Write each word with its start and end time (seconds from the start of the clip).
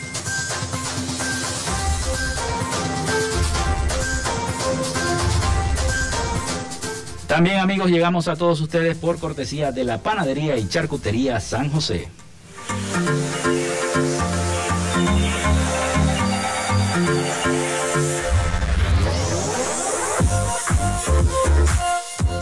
También 7.34 7.58
amigos 7.58 7.89
llegamos 7.89 8.28
a 8.28 8.36
todos 8.36 8.62
ustedes 8.62 8.95
por 8.95 9.17
cortesía 9.17 9.72
de 9.72 9.84
la 9.84 9.98
Panadería 9.98 10.56
y 10.56 10.67
Charcutería 10.67 11.39
San 11.39 11.72
José. 11.72 12.08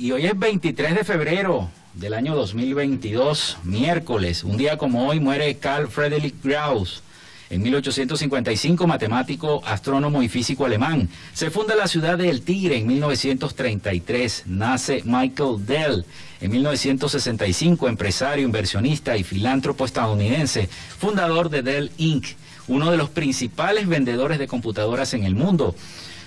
Y 0.00 0.12
hoy 0.12 0.24
es 0.24 0.38
23 0.38 0.94
de 0.94 1.04
febrero 1.04 1.68
del 1.92 2.14
año 2.14 2.34
2022, 2.34 3.58
miércoles. 3.64 4.44
Un 4.44 4.56
día 4.56 4.78
como 4.78 5.06
hoy 5.06 5.20
muere 5.20 5.58
Carl 5.58 5.88
Friedrich 5.88 6.36
Gauss. 6.42 7.02
En 7.50 7.60
1855, 7.60 8.86
matemático, 8.86 9.60
astrónomo 9.66 10.22
y 10.22 10.30
físico 10.30 10.64
alemán. 10.64 11.10
Se 11.34 11.50
funda 11.50 11.74
la 11.74 11.86
ciudad 11.86 12.16
de 12.16 12.30
El 12.30 12.40
Tigre 12.40 12.78
en 12.78 12.86
1933. 12.86 14.44
Nace 14.46 15.02
Michael 15.04 15.66
Dell. 15.66 16.06
En 16.40 16.50
1965, 16.50 17.86
empresario, 17.86 18.46
inversionista 18.46 19.18
y 19.18 19.22
filántropo 19.22 19.84
estadounidense, 19.84 20.70
fundador 20.98 21.50
de 21.50 21.60
Dell 21.60 21.92
Inc., 21.98 22.24
uno 22.68 22.90
de 22.90 22.96
los 22.96 23.10
principales 23.10 23.86
vendedores 23.86 24.38
de 24.38 24.48
computadoras 24.48 25.12
en 25.12 25.24
el 25.24 25.34
mundo. 25.34 25.74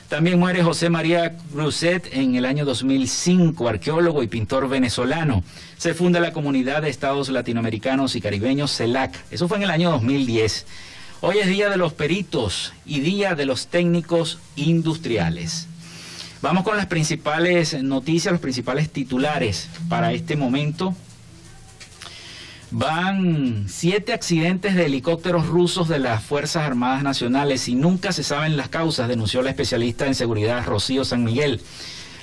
También 0.09 0.37
muere 0.37 0.61
José 0.61 0.89
María 0.89 1.35
Cruzet 1.51 2.09
en 2.13 2.35
el 2.35 2.45
año 2.45 2.65
2005, 2.65 3.67
arqueólogo 3.67 4.21
y 4.21 4.27
pintor 4.27 4.69
venezolano. 4.69 5.43
Se 5.77 5.93
funda 5.93 6.19
la 6.19 6.33
comunidad 6.33 6.83
de 6.83 6.89
estados 6.89 7.29
latinoamericanos 7.29 8.15
y 8.15 8.21
caribeños 8.21 8.75
CELAC. 8.75 9.13
Eso 9.31 9.47
fue 9.47 9.57
en 9.57 9.63
el 9.63 9.71
año 9.71 9.89
2010. 9.91 10.65
Hoy 11.21 11.37
es 11.39 11.47
Día 11.47 11.69
de 11.69 11.77
los 11.77 11.93
Peritos 11.93 12.73
y 12.85 12.99
Día 12.99 13.33
de 13.33 13.45
los 13.45 13.67
Técnicos 13.67 14.39
Industriales. 14.55 15.67
Vamos 16.41 16.63
con 16.63 16.75
las 16.75 16.87
principales 16.87 17.81
noticias, 17.81 18.33
los 18.33 18.41
principales 18.41 18.89
titulares 18.91 19.69
para 19.87 20.11
este 20.11 20.35
momento. 20.35 20.93
Van 22.75 23.65
siete 23.67 24.13
accidentes 24.13 24.73
de 24.73 24.87
helicópteros 24.87 25.45
rusos 25.45 25.87
de 25.87 25.99
las 25.99 26.23
Fuerzas 26.23 26.63
Armadas 26.63 27.03
Nacionales 27.03 27.67
y 27.69 27.75
nunca 27.75 28.11
se 28.11 28.23
saben 28.23 28.57
las 28.57 28.69
causas, 28.69 29.07
denunció 29.07 29.43
la 29.43 29.51
especialista 29.51 30.07
en 30.07 30.15
seguridad 30.15 30.65
Rocío 30.65 31.05
San 31.05 31.23
Miguel. 31.23 31.61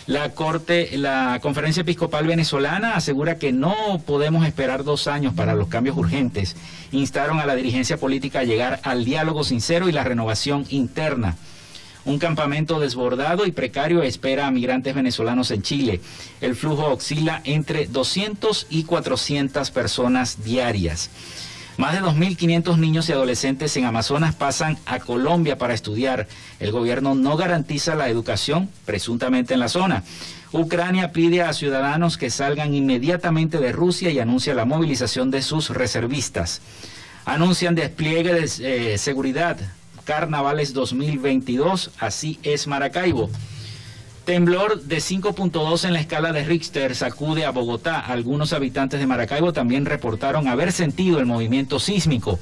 La 0.09 0.31
Corte, 0.31 0.99
la 0.99 1.39
Conferencia 1.41 1.83
Episcopal 1.83 2.27
Venezolana 2.27 2.97
asegura 2.97 3.39
que 3.39 3.53
no 3.53 4.03
podemos 4.05 4.45
esperar 4.45 4.83
dos 4.83 5.07
años 5.07 5.35
para 5.35 5.55
los 5.55 5.69
cambios 5.69 5.97
urgentes. 5.97 6.57
Instaron 6.91 7.39
a 7.39 7.47
la 7.47 7.55
dirigencia 7.55 7.97
política 7.97 8.41
a 8.41 8.45
llegar 8.45 8.81
al 8.83 9.05
diálogo 9.05 9.45
sincero 9.45 9.89
y 9.89 9.93
la 9.93 10.03
renovación 10.03 10.67
interna. 10.69 11.37
Un 12.05 12.19
campamento 12.19 12.81
desbordado 12.81 13.47
y 13.47 13.53
precario 13.53 14.03
espera 14.03 14.47
a 14.47 14.51
migrantes 14.51 14.95
venezolanos 14.95 15.51
en 15.51 15.63
Chile. 15.63 16.01
El 16.41 16.57
flujo 16.57 16.87
oscila 16.87 17.43
entre 17.45 17.87
200 17.87 18.67
y 18.71 18.85
400 18.85 19.71
personas 19.71 20.43
diarias. 20.43 21.11
Más 21.77 21.95
de 21.95 22.01
2.500 22.01 22.77
niños 22.79 23.09
y 23.09 23.13
adolescentes 23.13 23.77
en 23.77 23.85
Amazonas 23.85 24.35
pasan 24.35 24.79
a 24.87 24.99
Colombia 24.99 25.57
para 25.57 25.75
estudiar. 25.75 26.27
El 26.59 26.73
gobierno 26.73 27.15
no 27.15 27.37
garantiza 27.37 27.95
la 27.95 28.09
educación, 28.09 28.69
presuntamente 28.85 29.55
en 29.55 29.61
la 29.61 29.69
zona. 29.69 30.03
Ucrania 30.53 31.13
pide 31.13 31.43
a 31.43 31.53
ciudadanos 31.53 32.19
que 32.19 32.29
salgan 32.29 32.75
inmediatamente 32.75 33.59
de 33.59 33.73
Rusia 33.73 34.11
y 34.11 34.19
anuncia 34.19 34.53
la 34.53 34.65
movilización 34.65 35.31
de 35.31 35.43
sus 35.43 35.71
reservistas. 35.71 36.61
Anuncian 37.25 37.75
despliegue 37.75 38.35
de 38.35 38.95
eh, 38.95 38.99
seguridad 38.99 39.57
Carnavales 40.11 40.75
2022. 40.75 41.93
Así 42.01 42.41
es 42.43 42.67
Maracaibo. 42.67 43.31
Temblor 44.25 44.83
de 44.83 44.97
5.2 44.97 45.85
en 45.85 45.93
la 45.93 46.01
escala 46.01 46.33
de 46.33 46.43
Richter 46.43 46.97
sacude 46.97 47.45
a 47.45 47.53
Bogotá. 47.53 48.01
Algunos 48.01 48.53
habitantes 48.53 48.99
de 48.99 49.07
Maracaibo 49.07 49.53
también 49.53 49.87
reportaron 49.87 50.49
haber 50.49 50.73
sentido 50.73 51.21
el 51.21 51.27
movimiento 51.27 51.79
sísmico. 51.79 52.41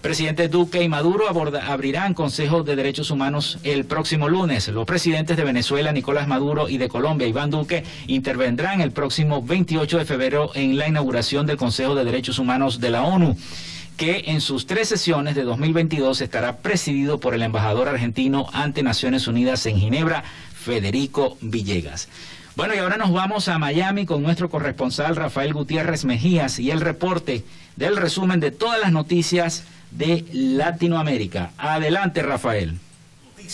Presidente 0.00 0.48
Duque 0.48 0.82
y 0.82 0.88
Maduro 0.88 1.26
abrirán 1.28 2.12
Consejo 2.12 2.64
de 2.64 2.74
Derechos 2.74 3.12
Humanos 3.12 3.60
el 3.62 3.84
próximo 3.84 4.28
lunes. 4.28 4.66
Los 4.66 4.84
presidentes 4.84 5.36
de 5.36 5.44
Venezuela, 5.44 5.92
Nicolás 5.92 6.26
Maduro, 6.26 6.68
y 6.68 6.78
de 6.78 6.88
Colombia, 6.88 7.28
Iván 7.28 7.50
Duque, 7.50 7.84
intervendrán 8.08 8.80
el 8.80 8.90
próximo 8.90 9.44
28 9.44 9.98
de 9.98 10.04
febrero 10.04 10.50
en 10.54 10.76
la 10.76 10.88
inauguración 10.88 11.46
del 11.46 11.56
Consejo 11.56 11.94
de 11.94 12.02
Derechos 12.02 12.40
Humanos 12.40 12.80
de 12.80 12.90
la 12.90 13.04
ONU 13.04 13.36
que 14.00 14.24
en 14.28 14.40
sus 14.40 14.66
tres 14.66 14.88
sesiones 14.88 15.34
de 15.34 15.42
2022 15.42 16.22
estará 16.22 16.56
presidido 16.56 17.20
por 17.20 17.34
el 17.34 17.42
embajador 17.42 17.86
argentino 17.86 18.46
ante 18.54 18.82
Naciones 18.82 19.28
Unidas 19.28 19.66
en 19.66 19.76
Ginebra, 19.76 20.24
Federico 20.54 21.36
Villegas. 21.42 22.08
Bueno, 22.56 22.74
y 22.74 22.78
ahora 22.78 22.96
nos 22.96 23.12
vamos 23.12 23.48
a 23.48 23.58
Miami 23.58 24.06
con 24.06 24.22
nuestro 24.22 24.48
corresponsal 24.48 25.16
Rafael 25.16 25.52
Gutiérrez 25.52 26.06
Mejías 26.06 26.58
y 26.58 26.70
el 26.70 26.80
reporte 26.80 27.44
del 27.76 27.98
resumen 27.98 28.40
de 28.40 28.52
todas 28.52 28.80
las 28.80 28.90
noticias 28.90 29.64
de 29.90 30.24
Latinoamérica. 30.32 31.50
Adelante, 31.58 32.22
Rafael 32.22 32.78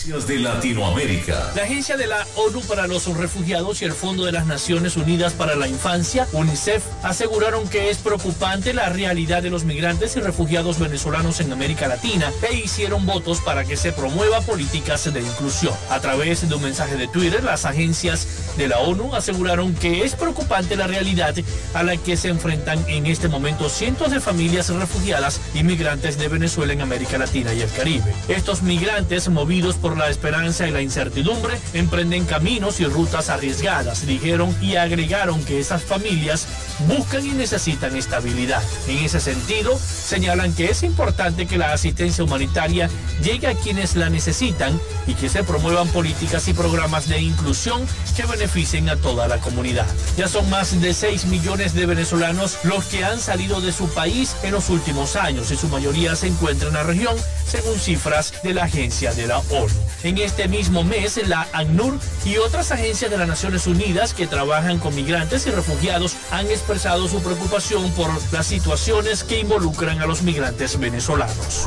de 0.05 0.39
Latinoamérica. 0.39 1.53
La 1.57 1.63
Agencia 1.63 1.97
de 1.97 2.07
la 2.07 2.27
ONU 2.37 2.61
para 2.63 2.87
los 2.87 3.07
Refugiados 3.17 3.81
y 3.81 3.87
el 3.87 3.93
Fondo 3.93 4.27
de 4.27 4.33
las 4.33 4.47
Naciones 4.47 4.97
Unidas 4.97 5.33
para 5.33 5.57
la 5.57 5.69
Infancia, 5.69 6.29
UNICEF, 6.33 6.85
aseguraron 7.03 7.67
que 7.67 7.89
es 7.89 7.99
preocupante 7.99 8.75
la 8.75 8.91
realidad 8.91 9.43
de 9.43 9.49
los 9.49 9.65
migrantes 9.65 10.15
y 10.17 10.21
refugiados 10.21 10.79
venezolanos 10.79 11.41
en 11.41 11.51
América 11.51 11.89
Latina 11.89 12.31
e 12.49 12.57
hicieron 12.57 13.07
votos 13.07 13.41
para 13.41 13.65
que 13.65 13.79
se 13.79 13.91
promueva 13.91 14.43
políticas 14.43 15.11
de 15.13 15.23
inclusión. 15.23 15.73
A 15.89 15.99
través 15.99 16.47
de 16.47 16.55
un 16.55 16.63
mensaje 16.63 16.97
de 16.97 17.09
Twitter, 17.09 17.43
las 17.43 17.65
agencias 17.65 18.29
de 18.59 18.69
la 18.69 18.79
ONU 18.81 19.15
aseguraron 19.15 19.75
que 19.75 20.05
es 20.05 20.15
preocupante 20.15 20.77
la 20.77 20.87
realidad 20.87 21.35
a 21.73 21.83
la 21.83 21.97
que 21.97 22.19
se 22.19 22.29
enfrentan 22.29 22.85
en 22.87 23.07
este 23.07 23.29
momento 23.29 23.71
cientos 23.71 24.11
de 24.11 24.21
familias 24.21 24.69
refugiadas 24.69 25.41
y 25.55 25.63
migrantes 25.63 26.19
de 26.19 26.29
Venezuela 26.29 26.75
en 26.75 26.83
América 26.83 27.17
Latina 27.17 27.55
y 27.55 27.63
el 27.63 27.71
Caribe. 27.71 28.15
Estos 28.29 28.63
migrantes 28.63 29.29
movidos 29.29 29.77
por 29.77 29.86
por 29.87 29.97
la 29.97 30.11
esperanza 30.11 30.67
y 30.67 30.73
la 30.73 30.83
incertidumbre, 30.83 31.57
emprenden 31.73 32.25
caminos 32.25 32.81
y 32.81 32.87
rutas 32.87 33.31
arriesgadas, 33.31 34.05
dijeron 34.05 34.53
y 34.61 34.75
agregaron 34.75 35.45
que 35.45 35.61
esas 35.61 35.81
familias 35.81 36.49
buscan 36.89 37.25
y 37.25 37.31
necesitan 37.31 37.95
estabilidad. 37.95 38.61
En 38.89 38.99
ese 38.99 39.21
sentido, 39.21 39.79
señalan 39.79 40.53
que 40.55 40.73
es 40.73 40.83
importante 40.83 41.47
que 41.47 41.57
la 41.57 41.73
asistencia 41.73 42.25
humanitaria 42.25 42.91
llegue 43.23 43.47
a 43.47 43.55
quienes 43.55 43.95
la 43.95 44.11
necesitan 44.11 44.81
y 45.07 45.15
que 45.15 45.29
se 45.29 45.45
promuevan 45.45 45.87
políticas 45.91 46.49
y 46.49 46.53
programas 46.53 47.07
de 47.09 47.21
inclusión 47.21 47.87
que 48.17 48.27
beneficien 48.27 48.89
a 48.89 48.97
toda 48.97 49.29
la 49.29 49.39
comunidad. 49.39 49.87
Ya 50.17 50.27
son 50.27 50.51
más 50.51 50.81
de 50.81 50.95
6 50.95 51.27
millones 51.27 51.75
de 51.75 51.87
venezolanos 51.87 52.59
los 52.65 52.87
que 52.87 53.05
han 53.05 53.21
salido 53.21 53.61
de 53.61 53.71
su 53.71 53.89
país 53.91 54.35
en 54.43 54.51
los 54.51 54.69
últimos 54.69 55.15
años 55.15 55.53
y 55.53 55.57
su 55.57 55.69
mayoría 55.69 56.17
se 56.17 56.27
encuentra 56.27 56.67
en 56.67 56.75
la 56.75 56.83
región, 56.83 57.17
según 57.47 57.79
cifras 57.79 58.33
de 58.43 58.53
la 58.53 58.65
agencia 58.65 59.15
de 59.15 59.29
la 59.29 59.39
ONU. 59.39 59.76
En 60.03 60.19
este 60.19 60.49
mismo 60.49 60.85
mes, 60.85 61.21
la 61.27 61.49
ACNUR 61.53 61.99
y 62.25 62.37
otras 62.37 62.71
agencias 62.73 63.11
de 63.11 63.19
las 63.19 63.29
Naciones 63.29 63.67
Unidas 63.67 64.15
que 64.15 64.27
trabajan 64.27 64.79
con 64.79 64.95
migrantes 64.95 65.47
y 65.47 65.51
refugiados 65.51 66.17
han 66.31 66.47
expresado 66.47 67.09
su 67.09 67.23
preocupación 67.23 67.91
por 67.93 68.11
las 68.33 68.47
situaciones 68.47 69.25
que 69.25 69.41
involucran 69.41 70.01
a 70.01 70.07
los 70.07 70.23
migrantes 70.23 70.79
venezolanos. 70.79 71.67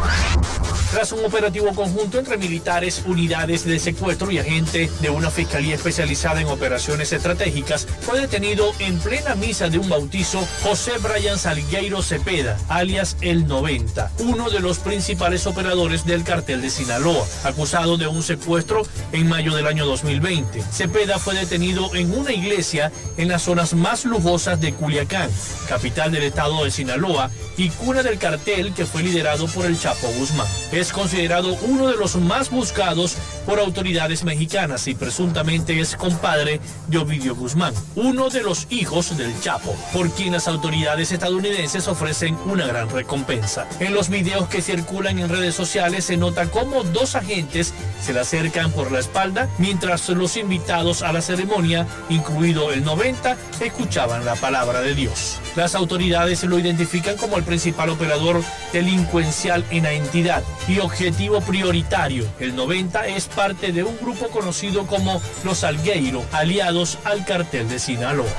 Tras 0.91 1.11
un 1.11 1.23
operativo 1.23 1.67
conjunto 1.75 2.17
entre 2.17 2.37
militares, 2.37 3.03
unidades 3.05 3.63
de 3.63 3.77
secuestro 3.79 4.31
y 4.31 4.39
agente 4.39 4.89
de 5.01 5.09
una 5.11 5.29
fiscalía 5.29 5.75
especializada 5.75 6.41
en 6.41 6.47
operaciones 6.47 7.13
estratégicas, 7.13 7.87
fue 8.01 8.19
detenido 8.19 8.71
en 8.79 8.97
plena 8.99 9.35
misa 9.35 9.69
de 9.69 9.77
un 9.77 9.87
bautizo 9.87 10.43
José 10.63 10.93
Brian 10.99 11.37
Salgueiro 11.37 12.01
Cepeda, 12.01 12.57
alias 12.69 13.17
El 13.21 13.47
90, 13.47 14.11
uno 14.19 14.49
de 14.49 14.59
los 14.59 14.79
principales 14.79 15.45
operadores 15.45 16.05
del 16.05 16.23
cartel 16.23 16.61
de 16.61 16.69
Sinaloa, 16.69 17.25
acusado 17.43 17.88
de 17.97 18.07
un 18.07 18.23
secuestro 18.23 18.83
en 19.11 19.27
mayo 19.27 19.55
del 19.55 19.67
año 19.67 19.85
2020. 19.85 20.61
Cepeda 20.71 21.19
fue 21.19 21.35
detenido 21.35 21.93
en 21.95 22.11
una 22.17 22.31
iglesia 22.31 22.91
en 23.17 23.27
las 23.27 23.43
zonas 23.43 23.73
más 23.73 24.05
lujosas 24.05 24.59
de 24.59 24.73
Culiacán, 24.73 25.29
capital 25.67 26.11
del 26.11 26.23
estado 26.23 26.63
de 26.63 26.71
Sinaloa 26.71 27.29
y 27.57 27.69
cuna 27.69 28.03
del 28.03 28.17
cartel 28.17 28.73
que 28.73 28.85
fue 28.85 29.03
liderado 29.03 29.47
por 29.47 29.65
el 29.65 29.79
Chapo 29.79 30.07
Guzmán. 30.17 30.47
Es 30.71 30.91
considerado 30.91 31.57
uno 31.63 31.87
de 31.87 31.97
los 31.97 32.15
más 32.15 32.49
buscados 32.49 33.17
por 33.45 33.59
autoridades 33.59 34.23
mexicanas 34.23 34.87
y 34.87 34.95
presuntamente 34.95 35.79
es 35.79 35.95
compadre 35.95 36.61
de 36.87 36.97
Ovidio 36.97 37.35
Guzmán, 37.35 37.73
uno 37.95 38.29
de 38.29 38.43
los 38.43 38.67
hijos 38.69 39.17
del 39.17 39.33
Chapo, 39.41 39.75
por 39.93 40.09
quien 40.11 40.33
las 40.33 40.47
autoridades 40.47 41.11
estadounidenses 41.11 41.87
ofrecen 41.87 42.37
una 42.45 42.65
gran 42.65 42.89
recompensa. 42.89 43.67
En 43.79 43.93
los 43.93 44.09
videos 44.09 44.47
que 44.47 44.61
circulan 44.61 45.19
en 45.19 45.29
redes 45.29 45.55
sociales 45.55 46.05
se 46.05 46.17
nota 46.17 46.49
cómo 46.49 46.83
dos 46.83 47.15
agentes 47.15 47.73
se 48.01 48.13
le 48.13 48.21
acercan 48.21 48.71
por 48.71 48.91
la 48.91 48.99
espalda 48.99 49.49
mientras 49.57 50.09
los 50.09 50.37
invitados 50.37 51.01
a 51.01 51.11
la 51.11 51.21
ceremonia, 51.21 51.85
incluido 52.09 52.71
el 52.71 52.83
90, 52.83 53.37
escuchaban 53.61 54.25
la 54.25 54.35
palabra 54.35 54.81
de 54.81 54.95
Dios. 54.95 55.39
Las 55.55 55.75
autoridades 55.75 56.43
lo 56.43 56.57
identifican 56.57 57.17
como 57.17 57.37
el 57.37 57.43
principal 57.43 57.89
operador 57.89 58.41
delincuencial 58.71 59.65
en 59.69 59.83
la 59.83 59.93
entidad 59.93 60.43
y 60.67 60.79
objetivo 60.79 61.41
prioritario. 61.41 62.25
El 62.39 62.55
90 62.55 63.07
es 63.07 63.27
parte 63.27 63.71
de 63.71 63.83
un 63.83 63.97
grupo 63.97 64.29
conocido 64.29 64.85
como 64.87 65.21
los 65.43 65.63
Algueiro, 65.63 66.23
aliados 66.31 66.97
al 67.03 67.25
cartel 67.25 67.67
de 67.67 67.79
Sinaloa. 67.79 68.29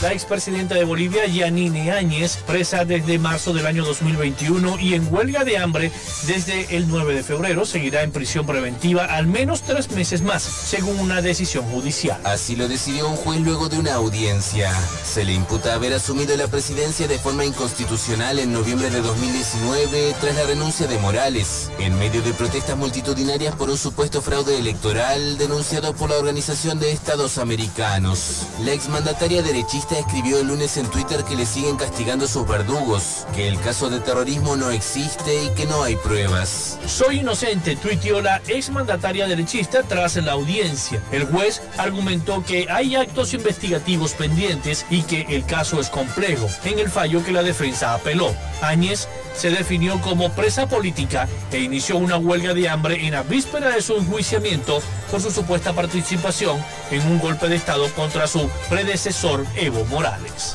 La 0.00 0.12
expresidenta 0.12 0.76
de 0.76 0.84
Bolivia, 0.84 1.26
Yanine 1.26 1.90
Áñez, 1.90 2.36
presa 2.46 2.84
desde 2.84 3.18
marzo 3.18 3.52
del 3.52 3.66
año 3.66 3.84
2021 3.84 4.78
y 4.78 4.94
en 4.94 5.12
huelga 5.12 5.42
de 5.42 5.58
hambre 5.58 5.90
desde 6.28 6.76
el 6.76 6.86
9 6.86 7.14
de 7.14 7.24
febrero, 7.24 7.66
seguirá 7.66 8.04
en 8.04 8.12
prisión 8.12 8.46
preventiva 8.46 9.06
al 9.06 9.26
menos 9.26 9.62
tres 9.62 9.90
meses 9.90 10.22
más, 10.22 10.44
según 10.44 11.00
una 11.00 11.20
decisión 11.20 11.64
judicial. 11.64 12.20
Así 12.22 12.54
lo 12.54 12.68
decidió 12.68 13.08
un 13.08 13.16
juez 13.16 13.40
luego 13.40 13.68
de 13.68 13.76
una 13.76 13.94
audiencia. 13.94 14.72
Se 15.04 15.24
le 15.24 15.32
imputa 15.32 15.74
haber 15.74 15.92
asumido 15.92 16.36
la 16.36 16.46
presidencia 16.46 17.08
de 17.08 17.18
forma 17.18 17.44
inconstitucional 17.44 18.38
en 18.38 18.52
noviembre 18.52 18.90
de 18.90 19.00
2019 19.00 20.14
tras 20.20 20.36
la 20.36 20.44
renuncia 20.44 20.86
de 20.86 20.98
Morales, 21.00 21.72
en 21.80 21.98
medio 21.98 22.22
de 22.22 22.32
protestas 22.34 22.76
multitudinarias 22.76 23.56
por 23.56 23.68
un 23.68 23.76
supuesto 23.76 24.22
fraude 24.22 24.58
electoral 24.58 25.38
denunciado 25.38 25.92
por 25.92 26.08
la 26.08 26.18
Organización 26.18 26.78
de 26.78 26.92
Estados 26.92 27.36
Americanos. 27.38 28.46
La 28.64 28.72
exmandataria 28.72 29.42
derechista 29.42 29.87
escribió 29.96 30.40
el 30.40 30.48
lunes 30.48 30.76
en 30.76 30.86
Twitter 30.86 31.24
que 31.24 31.36
le 31.36 31.46
siguen 31.46 31.76
castigando 31.76 32.26
sus 32.26 32.46
verdugos, 32.46 33.26
que 33.34 33.48
el 33.48 33.58
caso 33.60 33.88
de 33.88 34.00
terrorismo 34.00 34.56
no 34.56 34.70
existe 34.70 35.44
y 35.44 35.50
que 35.54 35.66
no 35.66 35.82
hay 35.82 35.96
pruebas. 35.96 36.78
Soy 36.86 37.20
inocente, 37.20 37.76
tuiteó 37.76 38.20
la 38.20 38.42
exmandataria 38.48 39.26
derechista 39.26 39.82
tras 39.82 40.16
la 40.16 40.32
audiencia. 40.32 41.02
El 41.12 41.24
juez 41.24 41.62
argumentó 41.76 42.44
que 42.44 42.66
hay 42.70 42.96
actos 42.96 43.34
investigativos 43.34 44.12
pendientes 44.12 44.84
y 44.90 45.02
que 45.02 45.26
el 45.28 45.44
caso 45.44 45.80
es 45.80 45.88
complejo, 45.88 46.48
en 46.64 46.78
el 46.78 46.90
fallo 46.90 47.24
que 47.24 47.32
la 47.32 47.42
defensa 47.42 47.94
apeló. 47.94 48.34
Áñez 48.60 49.08
se 49.34 49.50
definió 49.50 50.00
como 50.00 50.32
presa 50.32 50.68
política 50.68 51.28
e 51.52 51.60
inició 51.60 51.96
una 51.96 52.16
huelga 52.16 52.54
de 52.54 52.68
hambre 52.68 53.06
en 53.06 53.12
la 53.12 53.22
víspera 53.22 53.70
de 53.70 53.82
su 53.82 53.96
enjuiciamiento 53.96 54.82
por 55.10 55.20
su 55.20 55.30
supuesta 55.30 55.72
participación 55.72 56.62
en 56.90 57.06
un 57.06 57.18
golpe 57.18 57.48
de 57.48 57.56
Estado 57.56 57.88
contra 57.94 58.26
su 58.26 58.48
predecesor 58.68 59.44
Evo 59.56 59.84
Morales. 59.86 60.54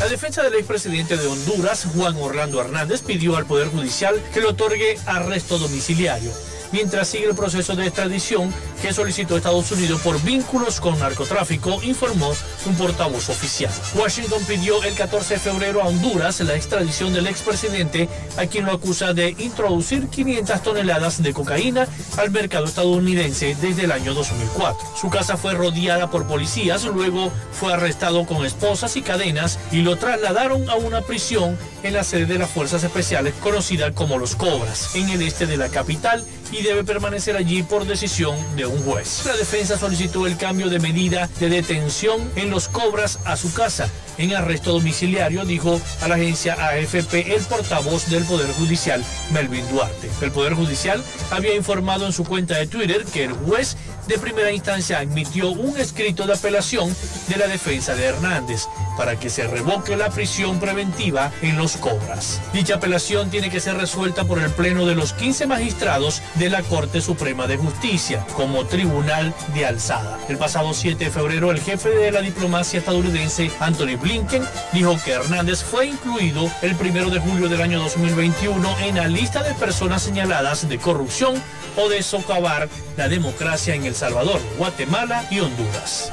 La 0.00 0.08
defensa 0.08 0.42
del 0.42 0.54
expresidente 0.54 1.16
de 1.16 1.26
Honduras, 1.26 1.86
Juan 1.94 2.16
Orlando 2.16 2.60
Hernández, 2.60 3.02
pidió 3.02 3.36
al 3.36 3.46
Poder 3.46 3.68
Judicial 3.68 4.22
que 4.32 4.40
le 4.40 4.46
otorgue 4.46 4.98
arresto 5.06 5.58
domiciliario 5.58 6.30
mientras 6.72 7.08
sigue 7.08 7.26
el 7.26 7.34
proceso 7.34 7.74
de 7.76 7.86
extradición 7.86 8.52
que 8.82 8.92
solicitó 8.92 9.36
Estados 9.36 9.70
Unidos 9.72 10.00
por 10.02 10.20
vínculos 10.22 10.80
con 10.80 10.98
narcotráfico, 10.98 11.82
informó 11.82 12.32
un 12.66 12.74
portavoz 12.76 13.28
oficial. 13.28 13.72
Washington 13.94 14.42
pidió 14.46 14.82
el 14.84 14.94
14 14.94 15.34
de 15.34 15.40
febrero 15.40 15.82
a 15.82 15.86
Honduras 15.86 16.40
la 16.40 16.54
extradición 16.54 17.12
del 17.12 17.26
expresidente, 17.26 18.08
a 18.36 18.46
quien 18.46 18.66
lo 18.66 18.72
acusa 18.72 19.12
de 19.12 19.34
introducir 19.38 20.08
500 20.08 20.62
toneladas 20.62 21.22
de 21.22 21.32
cocaína 21.32 21.88
al 22.16 22.30
mercado 22.30 22.66
estadounidense 22.66 23.56
desde 23.60 23.84
el 23.84 23.92
año 23.92 24.14
2004. 24.14 24.78
Su 25.00 25.10
casa 25.10 25.36
fue 25.36 25.54
rodeada 25.54 26.10
por 26.10 26.26
policías, 26.26 26.84
luego 26.84 27.32
fue 27.52 27.72
arrestado 27.72 28.26
con 28.26 28.44
esposas 28.44 28.96
y 28.96 29.02
cadenas 29.02 29.58
y 29.72 29.82
lo 29.82 29.96
trasladaron 29.96 30.68
a 30.70 30.76
una 30.76 31.02
prisión 31.02 31.56
en 31.82 31.94
la 31.94 32.04
sede 32.04 32.26
de 32.26 32.38
las 32.38 32.50
Fuerzas 32.50 32.84
Especiales 32.84 33.34
conocida 33.40 33.92
como 33.92 34.18
Los 34.18 34.36
Cobras, 34.36 34.94
en 34.94 35.08
el 35.10 35.22
este 35.22 35.46
de 35.46 35.56
la 35.56 35.68
capital 35.68 36.24
y 36.52 36.62
debe 36.62 36.84
permanecer 36.84 37.36
allí 37.36 37.62
por 37.62 37.86
decisión 37.86 38.36
de 38.56 38.66
un 38.66 38.78
juez. 38.84 39.24
La 39.26 39.36
defensa 39.36 39.78
solicitó 39.78 40.26
el 40.26 40.36
cambio 40.36 40.68
de 40.68 40.78
medida 40.78 41.28
de 41.40 41.48
detención 41.48 42.30
en 42.36 42.50
los 42.50 42.68
cobras 42.68 43.18
a 43.24 43.36
su 43.36 43.52
casa 43.52 43.90
en 44.18 44.34
arresto 44.34 44.72
domiciliario, 44.72 45.44
dijo 45.44 45.80
a 46.02 46.08
la 46.08 46.16
agencia 46.16 46.54
AFP 46.54 47.34
el 47.34 47.42
portavoz 47.42 48.10
del 48.10 48.24
Poder 48.24 48.52
Judicial, 48.52 49.04
Melvin 49.32 49.68
Duarte. 49.70 50.10
El 50.20 50.32
Poder 50.32 50.54
Judicial 50.54 51.02
había 51.30 51.54
informado 51.54 52.06
en 52.06 52.12
su 52.12 52.24
cuenta 52.24 52.56
de 52.56 52.66
Twitter 52.66 53.04
que 53.04 53.24
el 53.24 53.32
juez 53.32 53.76
de 54.06 54.18
primera 54.18 54.50
instancia 54.50 54.98
admitió 54.98 55.50
un 55.50 55.76
escrito 55.78 56.26
de 56.26 56.34
apelación 56.34 56.94
de 57.28 57.36
la 57.36 57.46
defensa 57.46 57.94
de 57.94 58.06
Hernández 58.06 58.66
para 58.98 59.18
que 59.18 59.30
se 59.30 59.46
revoque 59.46 59.96
la 59.96 60.10
prisión 60.10 60.60
preventiva 60.60 61.32
en 61.40 61.56
los 61.56 61.78
cobras. 61.78 62.42
Dicha 62.52 62.74
apelación 62.74 63.30
tiene 63.30 63.48
que 63.48 63.60
ser 63.60 63.76
resuelta 63.76 64.24
por 64.24 64.40
el 64.40 64.50
pleno 64.50 64.84
de 64.84 64.96
los 64.96 65.14
15 65.14 65.46
magistrados 65.46 66.20
de 66.34 66.50
la 66.50 66.62
Corte 66.62 67.00
Suprema 67.00 67.46
de 67.46 67.56
Justicia 67.56 68.26
como 68.34 68.66
tribunal 68.66 69.32
de 69.54 69.64
alzada. 69.64 70.18
El 70.28 70.36
pasado 70.36 70.74
7 70.74 71.04
de 71.04 71.10
febrero 71.10 71.50
el 71.50 71.60
jefe 71.60 71.90
de 71.90 72.10
la 72.10 72.20
diplomacia 72.20 72.80
estadounidense, 72.80 73.50
Anthony 73.60 73.96
Blinken, 74.00 74.42
dijo 74.72 74.98
que 75.04 75.12
Hernández 75.12 75.62
fue 75.62 75.86
incluido 75.86 76.50
el 76.62 76.74
primero 76.74 77.08
de 77.10 77.20
julio 77.20 77.48
del 77.48 77.60
año 77.60 77.80
2021 77.80 78.78
en 78.80 78.96
la 78.96 79.06
lista 79.06 79.42
de 79.44 79.54
personas 79.54 80.02
señaladas 80.02 80.68
de 80.68 80.78
corrupción 80.78 81.40
o 81.76 81.88
de 81.88 82.02
socavar 82.02 82.68
la 82.96 83.08
democracia 83.08 83.74
en 83.74 83.84
El 83.84 83.94
Salvador, 83.94 84.40
Guatemala 84.58 85.24
y 85.30 85.38
Honduras. 85.38 86.10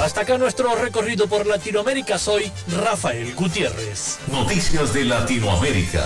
Hasta 0.00 0.22
acá 0.22 0.36
nuestro 0.38 0.74
recorrido 0.74 1.28
por 1.28 1.46
Latinoamérica. 1.46 2.18
Soy 2.18 2.50
Rafael 2.68 3.32
Gutiérrez. 3.34 4.18
Noticias 4.30 4.92
de 4.92 5.04
Latinoamérica. 5.04 6.02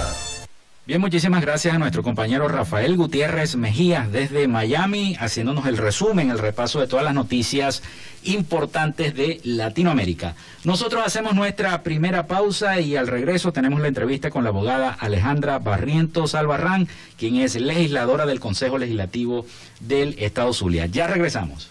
Bien, 0.86 1.00
muchísimas 1.00 1.42
gracias 1.42 1.74
a 1.74 1.78
nuestro 1.78 2.02
compañero 2.02 2.48
Rafael 2.48 2.96
Gutiérrez 2.96 3.56
Mejía 3.56 4.08
desde 4.10 4.46
Miami, 4.46 5.16
haciéndonos 5.18 5.66
el 5.66 5.76
resumen, 5.76 6.30
el 6.30 6.38
repaso 6.38 6.80
de 6.80 6.86
todas 6.86 7.04
las 7.04 7.14
noticias 7.14 7.82
importantes 8.24 9.14
de 9.14 9.40
Latinoamérica. 9.44 10.34
Nosotros 10.64 11.02
hacemos 11.04 11.34
nuestra 11.34 11.82
primera 11.82 12.26
pausa 12.26 12.80
y 12.80 12.96
al 12.96 13.06
regreso 13.06 13.52
tenemos 13.52 13.80
la 13.80 13.88
entrevista 13.88 14.30
con 14.30 14.44
la 14.44 14.50
abogada 14.50 14.96
Alejandra 14.98 15.58
Barrientos 15.58 16.34
Albarrán, 16.34 16.88
quien 17.18 17.36
es 17.36 17.54
legisladora 17.56 18.26
del 18.26 18.40
Consejo 18.40 18.78
Legislativo 18.78 19.44
del 19.80 20.14
Estado 20.18 20.52
Zulia. 20.52 20.86
Ya 20.86 21.06
regresamos. 21.06 21.70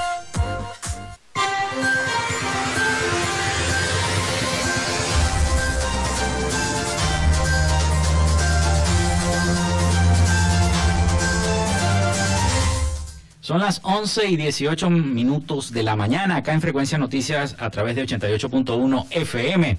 Son 13.51 13.59
las 13.59 13.81
11 13.83 14.27
y 14.27 14.37
18 14.37 14.89
minutos 14.89 15.73
de 15.73 15.83
la 15.83 15.97
mañana 15.97 16.37
acá 16.37 16.53
en 16.53 16.61
Frecuencia 16.61 16.97
Noticias 16.97 17.57
a 17.59 17.69
través 17.69 17.97
de 17.97 18.05
88.1 18.05 19.07
FM. 19.09 19.77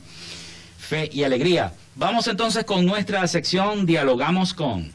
Fe 0.76 1.08
y 1.10 1.24
alegría. 1.24 1.72
Vamos 1.94 2.26
entonces 2.26 2.64
con 2.64 2.84
nuestra 2.84 3.26
sección 3.28 3.86
Dialogamos 3.86 4.52
con. 4.52 4.92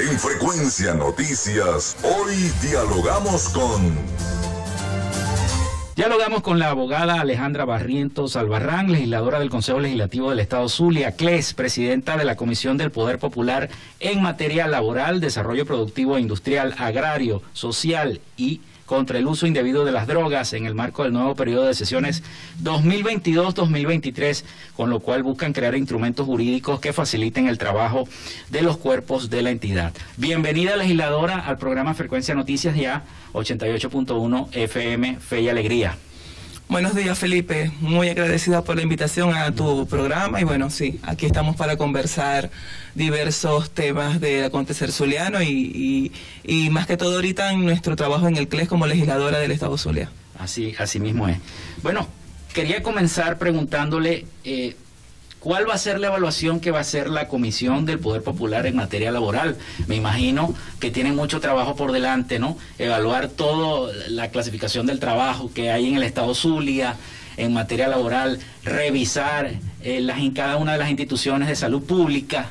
En 0.00 0.18
Frecuencia 0.18 0.94
Noticias, 0.94 1.96
hoy 2.02 2.34
dialogamos 2.60 3.50
con... 3.50 4.35
Dialogamos 5.96 6.42
con 6.42 6.58
la 6.58 6.68
abogada 6.68 7.22
Alejandra 7.22 7.64
Barrientos 7.64 8.36
Albarrán, 8.36 8.92
legisladora 8.92 9.38
del 9.38 9.48
Consejo 9.48 9.80
Legislativo 9.80 10.28
del 10.28 10.40
Estado 10.40 10.68
Zulia, 10.68 11.12
CLES, 11.12 11.54
presidenta 11.54 12.18
de 12.18 12.26
la 12.26 12.36
Comisión 12.36 12.76
del 12.76 12.90
Poder 12.90 13.18
Popular 13.18 13.70
en 13.98 14.20
materia 14.20 14.66
laboral, 14.66 15.20
desarrollo 15.20 15.64
productivo 15.64 16.18
e 16.18 16.20
industrial, 16.20 16.74
agrario, 16.76 17.40
social 17.54 18.20
y 18.36 18.60
contra 18.86 19.18
el 19.18 19.26
uso 19.26 19.46
indebido 19.46 19.84
de 19.84 19.92
las 19.92 20.06
drogas 20.06 20.52
en 20.52 20.64
el 20.64 20.74
marco 20.74 21.02
del 21.02 21.12
nuevo 21.12 21.34
periodo 21.34 21.66
de 21.66 21.74
sesiones 21.74 22.22
2022-2023, 22.62 24.44
con 24.76 24.88
lo 24.88 25.00
cual 25.00 25.22
buscan 25.22 25.52
crear 25.52 25.74
instrumentos 25.74 26.24
jurídicos 26.24 26.80
que 26.80 26.92
faciliten 26.92 27.48
el 27.48 27.58
trabajo 27.58 28.08
de 28.50 28.62
los 28.62 28.78
cuerpos 28.78 29.28
de 29.28 29.42
la 29.42 29.50
entidad. 29.50 29.92
Bienvenida 30.16 30.76
legisladora 30.76 31.40
al 31.40 31.58
programa 31.58 31.94
Frecuencia 31.94 32.34
Noticias 32.34 32.76
ya 32.76 33.04
88.1 33.34 34.48
FM 34.52 35.18
Fe 35.20 35.42
y 35.42 35.48
Alegría. 35.48 35.96
Buenos 36.68 36.96
días, 36.96 37.16
Felipe. 37.16 37.70
Muy 37.80 38.08
agradecida 38.08 38.62
por 38.62 38.74
la 38.76 38.82
invitación 38.82 39.34
a 39.34 39.52
tu 39.52 39.86
programa. 39.86 40.40
Y 40.40 40.44
bueno, 40.44 40.68
sí, 40.68 40.98
aquí 41.02 41.26
estamos 41.26 41.54
para 41.54 41.76
conversar 41.76 42.50
diversos 42.94 43.70
temas 43.70 44.20
del 44.20 44.44
acontecer 44.44 44.90
zuliano 44.90 45.40
y 45.42 46.10
más 46.70 46.86
que 46.86 46.96
todo 46.96 47.14
ahorita 47.14 47.52
en 47.52 47.64
nuestro 47.64 47.94
trabajo 47.94 48.26
en 48.26 48.36
el 48.36 48.48
CLES 48.48 48.68
como 48.68 48.86
legisladora 48.86 49.38
del 49.38 49.52
Estado 49.52 49.78
Zulia. 49.78 50.10
Así, 50.38 50.74
así 50.78 51.00
mismo 51.00 51.28
es. 51.28 51.38
Bueno, 51.82 52.08
quería 52.52 52.82
comenzar 52.82 53.38
preguntándole 53.38 54.26
eh, 54.44 54.76
cuál 55.40 55.68
va 55.68 55.74
a 55.74 55.78
ser 55.78 56.00
la 56.00 56.08
evaluación 56.08 56.60
que 56.60 56.70
va 56.70 56.78
a 56.78 56.80
hacer 56.82 57.08
la 57.08 57.28
Comisión 57.28 57.86
del 57.86 57.98
Poder 57.98 58.22
Popular 58.22 58.66
en 58.66 58.76
materia 58.76 59.10
laboral. 59.12 59.56
Me 59.86 59.96
imagino 59.96 60.54
que 60.80 60.90
tienen 60.90 61.14
mucho 61.14 61.40
trabajo 61.40 61.76
por 61.76 61.92
delante, 61.92 62.38
¿no? 62.38 62.58
Evaluar 62.78 63.28
toda 63.28 63.92
la 64.08 64.30
clasificación 64.30 64.86
del 64.86 64.98
trabajo 64.98 65.50
que 65.52 65.70
hay 65.70 65.88
en 65.88 65.96
el 65.96 66.02
Estado 66.02 66.34
Zulia 66.34 66.96
en 67.36 67.52
materia 67.52 67.88
laboral, 67.88 68.38
revisar 68.64 69.52
eh, 69.82 70.00
las, 70.00 70.18
en 70.18 70.32
cada 70.32 70.56
una 70.56 70.72
de 70.72 70.78
las 70.78 70.88
instituciones 70.90 71.48
de 71.48 71.56
salud 71.56 71.82
pública. 71.82 72.50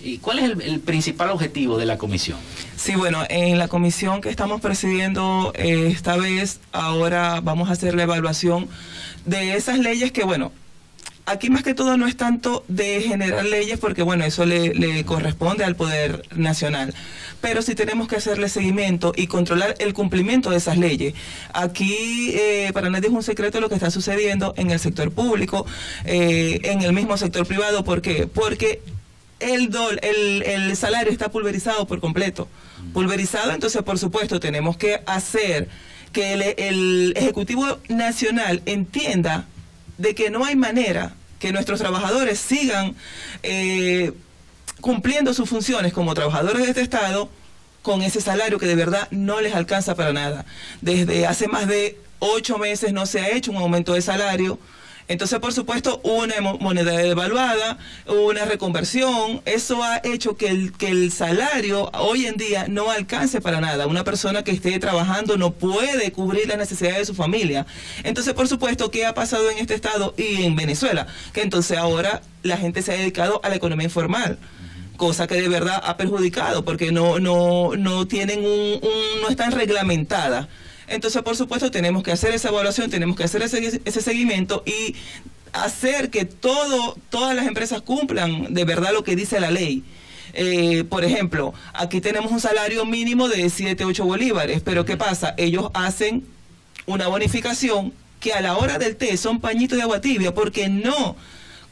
¿Y 0.00 0.18
cuál 0.18 0.40
es 0.40 0.50
el, 0.50 0.80
principal 0.80 1.30
objetivo 1.30 1.78
de 1.78 1.86
la 1.86 1.96
comisión? 1.96 2.38
Sí, 2.76 2.96
bueno, 2.96 3.24
en 3.28 3.58
la 3.58 3.68
comisión 3.68 4.20
que 4.20 4.30
estamos 4.30 4.60
presidiendo 4.60 5.52
eh, 5.54 5.88
esta 5.92 6.16
vez, 6.16 6.60
ahora 6.72 7.40
vamos 7.40 7.68
a 7.68 7.72
hacer 7.72 7.94
la 7.94 8.02
evaluación 8.02 8.68
de 9.26 9.54
esas 9.54 9.78
leyes 9.78 10.10
que, 10.10 10.24
bueno, 10.24 10.50
aquí 11.26 11.50
más 11.50 11.62
que 11.62 11.74
todo 11.74 11.96
no 11.96 12.06
es 12.06 12.16
tanto 12.16 12.64
de 12.68 13.00
generar 13.02 13.44
leyes, 13.44 13.78
porque 13.78 14.02
bueno, 14.02 14.24
eso 14.24 14.44
le, 14.44 14.74
le, 14.74 15.04
corresponde 15.04 15.64
al 15.64 15.76
Poder 15.76 16.22
Nacional. 16.34 16.94
Pero 17.40 17.62
sí 17.62 17.74
tenemos 17.74 18.08
que 18.08 18.16
hacerle 18.16 18.48
seguimiento 18.48 19.12
y 19.16 19.26
controlar 19.26 19.74
el 19.78 19.94
cumplimiento 19.94 20.50
de 20.50 20.58
esas 20.58 20.78
leyes. 20.78 21.14
Aquí, 21.52 22.30
eh, 22.34 22.70
para 22.72 22.90
nadie 22.90 23.08
es 23.08 23.14
un 23.14 23.22
secreto 23.22 23.60
lo 23.60 23.68
que 23.68 23.74
está 23.74 23.90
sucediendo 23.90 24.54
en 24.56 24.70
el 24.70 24.78
sector 24.78 25.10
público, 25.10 25.66
eh, 26.04 26.60
en 26.64 26.82
el 26.82 26.92
mismo 26.92 27.16
sector 27.16 27.46
privado. 27.46 27.84
¿Por 27.84 28.00
qué? 28.00 28.26
Porque 28.26 28.80
el, 29.40 29.70
dol, 29.70 29.98
el, 30.02 30.42
el 30.42 30.76
salario 30.76 31.12
está 31.12 31.30
pulverizado 31.30 31.86
por 31.86 32.00
completo. 32.00 32.48
Pulverizado, 32.92 33.52
entonces 33.52 33.82
por 33.82 33.98
supuesto 33.98 34.38
tenemos 34.38 34.76
que 34.76 35.02
hacer 35.06 35.68
que 36.12 36.34
el, 36.34 36.42
el 36.42 37.14
Ejecutivo 37.16 37.78
Nacional 37.88 38.62
entienda 38.66 39.46
de 39.98 40.14
que 40.14 40.30
no 40.30 40.44
hay 40.44 40.56
manera 40.56 41.14
que 41.38 41.52
nuestros 41.52 41.80
trabajadores 41.80 42.38
sigan 42.38 42.94
eh, 43.42 44.12
cumpliendo 44.80 45.34
sus 45.34 45.48
funciones 45.48 45.92
como 45.92 46.14
trabajadores 46.14 46.62
de 46.62 46.68
este 46.68 46.82
Estado 46.82 47.28
con 47.82 48.02
ese 48.02 48.20
salario 48.20 48.58
que 48.58 48.66
de 48.66 48.76
verdad 48.76 49.08
no 49.10 49.40
les 49.40 49.54
alcanza 49.54 49.94
para 49.94 50.12
nada. 50.12 50.44
Desde 50.80 51.26
hace 51.26 51.48
más 51.48 51.66
de 51.66 51.98
ocho 52.20 52.58
meses 52.58 52.92
no 52.92 53.06
se 53.06 53.20
ha 53.20 53.30
hecho 53.30 53.50
un 53.50 53.56
aumento 53.56 53.94
de 53.94 54.02
salario 54.02 54.58
entonces, 55.08 55.38
por 55.40 55.52
supuesto, 55.52 56.00
una 56.04 56.40
moneda 56.40 56.92
devaluada, 56.92 57.78
una 58.06 58.44
reconversión, 58.44 59.42
eso 59.44 59.82
ha 59.82 60.00
hecho 60.04 60.36
que 60.36 60.48
el, 60.48 60.72
que 60.72 60.88
el 60.88 61.12
salario 61.12 61.90
hoy 61.94 62.26
en 62.26 62.36
día 62.36 62.66
no 62.68 62.90
alcance 62.90 63.40
para 63.40 63.60
nada. 63.60 63.86
Una 63.86 64.04
persona 64.04 64.42
que 64.44 64.52
esté 64.52 64.78
trabajando 64.78 65.36
no 65.36 65.52
puede 65.52 66.12
cubrir 66.12 66.48
las 66.48 66.58
necesidades 66.58 66.98
de 66.98 67.04
su 67.06 67.14
familia. 67.14 67.66
Entonces, 68.04 68.34
por 68.34 68.48
supuesto, 68.48 68.90
¿qué 68.90 69.06
ha 69.06 69.14
pasado 69.14 69.50
en 69.50 69.58
este 69.58 69.74
estado 69.74 70.14
y 70.16 70.44
en 70.44 70.56
Venezuela? 70.56 71.06
Que 71.32 71.42
entonces 71.42 71.78
ahora 71.78 72.22
la 72.42 72.56
gente 72.56 72.82
se 72.82 72.92
ha 72.92 72.96
dedicado 72.96 73.40
a 73.42 73.48
la 73.48 73.56
economía 73.56 73.84
informal 73.84 74.38
cosa 74.96 75.26
que 75.26 75.34
de 75.34 75.48
verdad 75.48 75.82
ha 75.84 75.96
perjudicado 75.96 76.64
porque 76.64 76.92
no 76.92 77.18
no 77.18 77.72
no 77.76 78.06
tienen 78.06 78.44
un, 78.44 78.80
no 79.20 79.28
están 79.28 79.50
reglamentadas 79.50 80.46
entonces, 80.88 81.22
por 81.22 81.36
supuesto, 81.36 81.70
tenemos 81.70 82.02
que 82.02 82.12
hacer 82.12 82.34
esa 82.34 82.48
evaluación, 82.48 82.90
tenemos 82.90 83.16
que 83.16 83.24
hacer 83.24 83.42
ese, 83.42 84.02
seguimiento 84.02 84.62
y 84.66 84.94
hacer 85.52 86.10
que 86.10 86.24
todas 86.24 87.36
las 87.36 87.46
empresas 87.46 87.82
cumplan 87.82 88.52
de 88.52 88.64
verdad 88.64 88.92
lo 88.92 89.04
que 89.04 89.16
dice 89.16 89.40
la 89.40 89.50
ley. 89.50 89.84
Eh, 90.34 90.84
por 90.88 91.04
ejemplo, 91.04 91.52
aquí 91.74 92.00
tenemos 92.00 92.32
un 92.32 92.40
salario 92.40 92.84
mínimo 92.86 93.28
de 93.28 93.50
7, 93.50 93.84
8 93.84 94.04
bolívares, 94.04 94.62
pero 94.64 94.84
¿qué 94.84 94.96
pasa? 94.96 95.34
Ellos 95.36 95.70
hacen 95.74 96.24
una 96.86 97.06
bonificación 97.06 97.92
que 98.20 98.32
a 98.32 98.40
la 98.40 98.56
hora 98.56 98.78
del 98.78 98.96
té 98.96 99.16
son 99.16 99.40
pañitos 99.40 99.76
de 99.76 99.82
agua 99.82 100.00
tibia 100.00 100.32
porque 100.32 100.68
no 100.68 101.16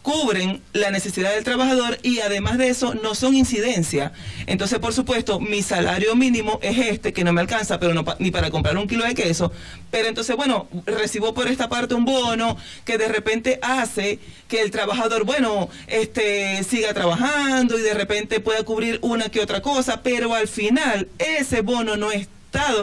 cubren 0.02 0.62
la 0.72 0.90
necesidad 0.90 1.34
del 1.34 1.44
trabajador 1.44 1.98
y 2.02 2.20
además 2.20 2.58
de 2.58 2.68
eso 2.68 2.94
no 2.94 3.14
son 3.14 3.34
incidencia. 3.34 4.12
Entonces, 4.46 4.78
por 4.78 4.92
supuesto, 4.92 5.40
mi 5.40 5.62
salario 5.62 6.14
mínimo 6.16 6.58
es 6.62 6.78
este, 6.78 7.12
que 7.12 7.24
no 7.24 7.32
me 7.32 7.40
alcanza, 7.40 7.78
pero 7.78 7.94
no 7.94 8.04
ni 8.18 8.30
para 8.30 8.50
comprar 8.50 8.76
un 8.76 8.88
kilo 8.88 9.04
de 9.04 9.14
queso. 9.14 9.52
Pero 9.90 10.08
entonces, 10.08 10.36
bueno, 10.36 10.68
recibo 10.86 11.34
por 11.34 11.48
esta 11.48 11.68
parte 11.68 11.94
un 11.94 12.04
bono 12.04 12.56
que 12.84 12.98
de 12.98 13.08
repente 13.08 13.58
hace 13.62 14.18
que 14.48 14.62
el 14.62 14.70
trabajador, 14.70 15.24
bueno, 15.24 15.68
este 15.86 16.62
siga 16.64 16.94
trabajando 16.94 17.78
y 17.78 17.82
de 17.82 17.94
repente 17.94 18.40
pueda 18.40 18.62
cubrir 18.64 18.98
una 19.02 19.28
que 19.28 19.40
otra 19.40 19.60
cosa, 19.60 20.02
pero 20.02 20.34
al 20.34 20.48
final 20.48 21.08
ese 21.18 21.60
bono 21.60 21.96
no 21.96 22.10
está 22.10 22.39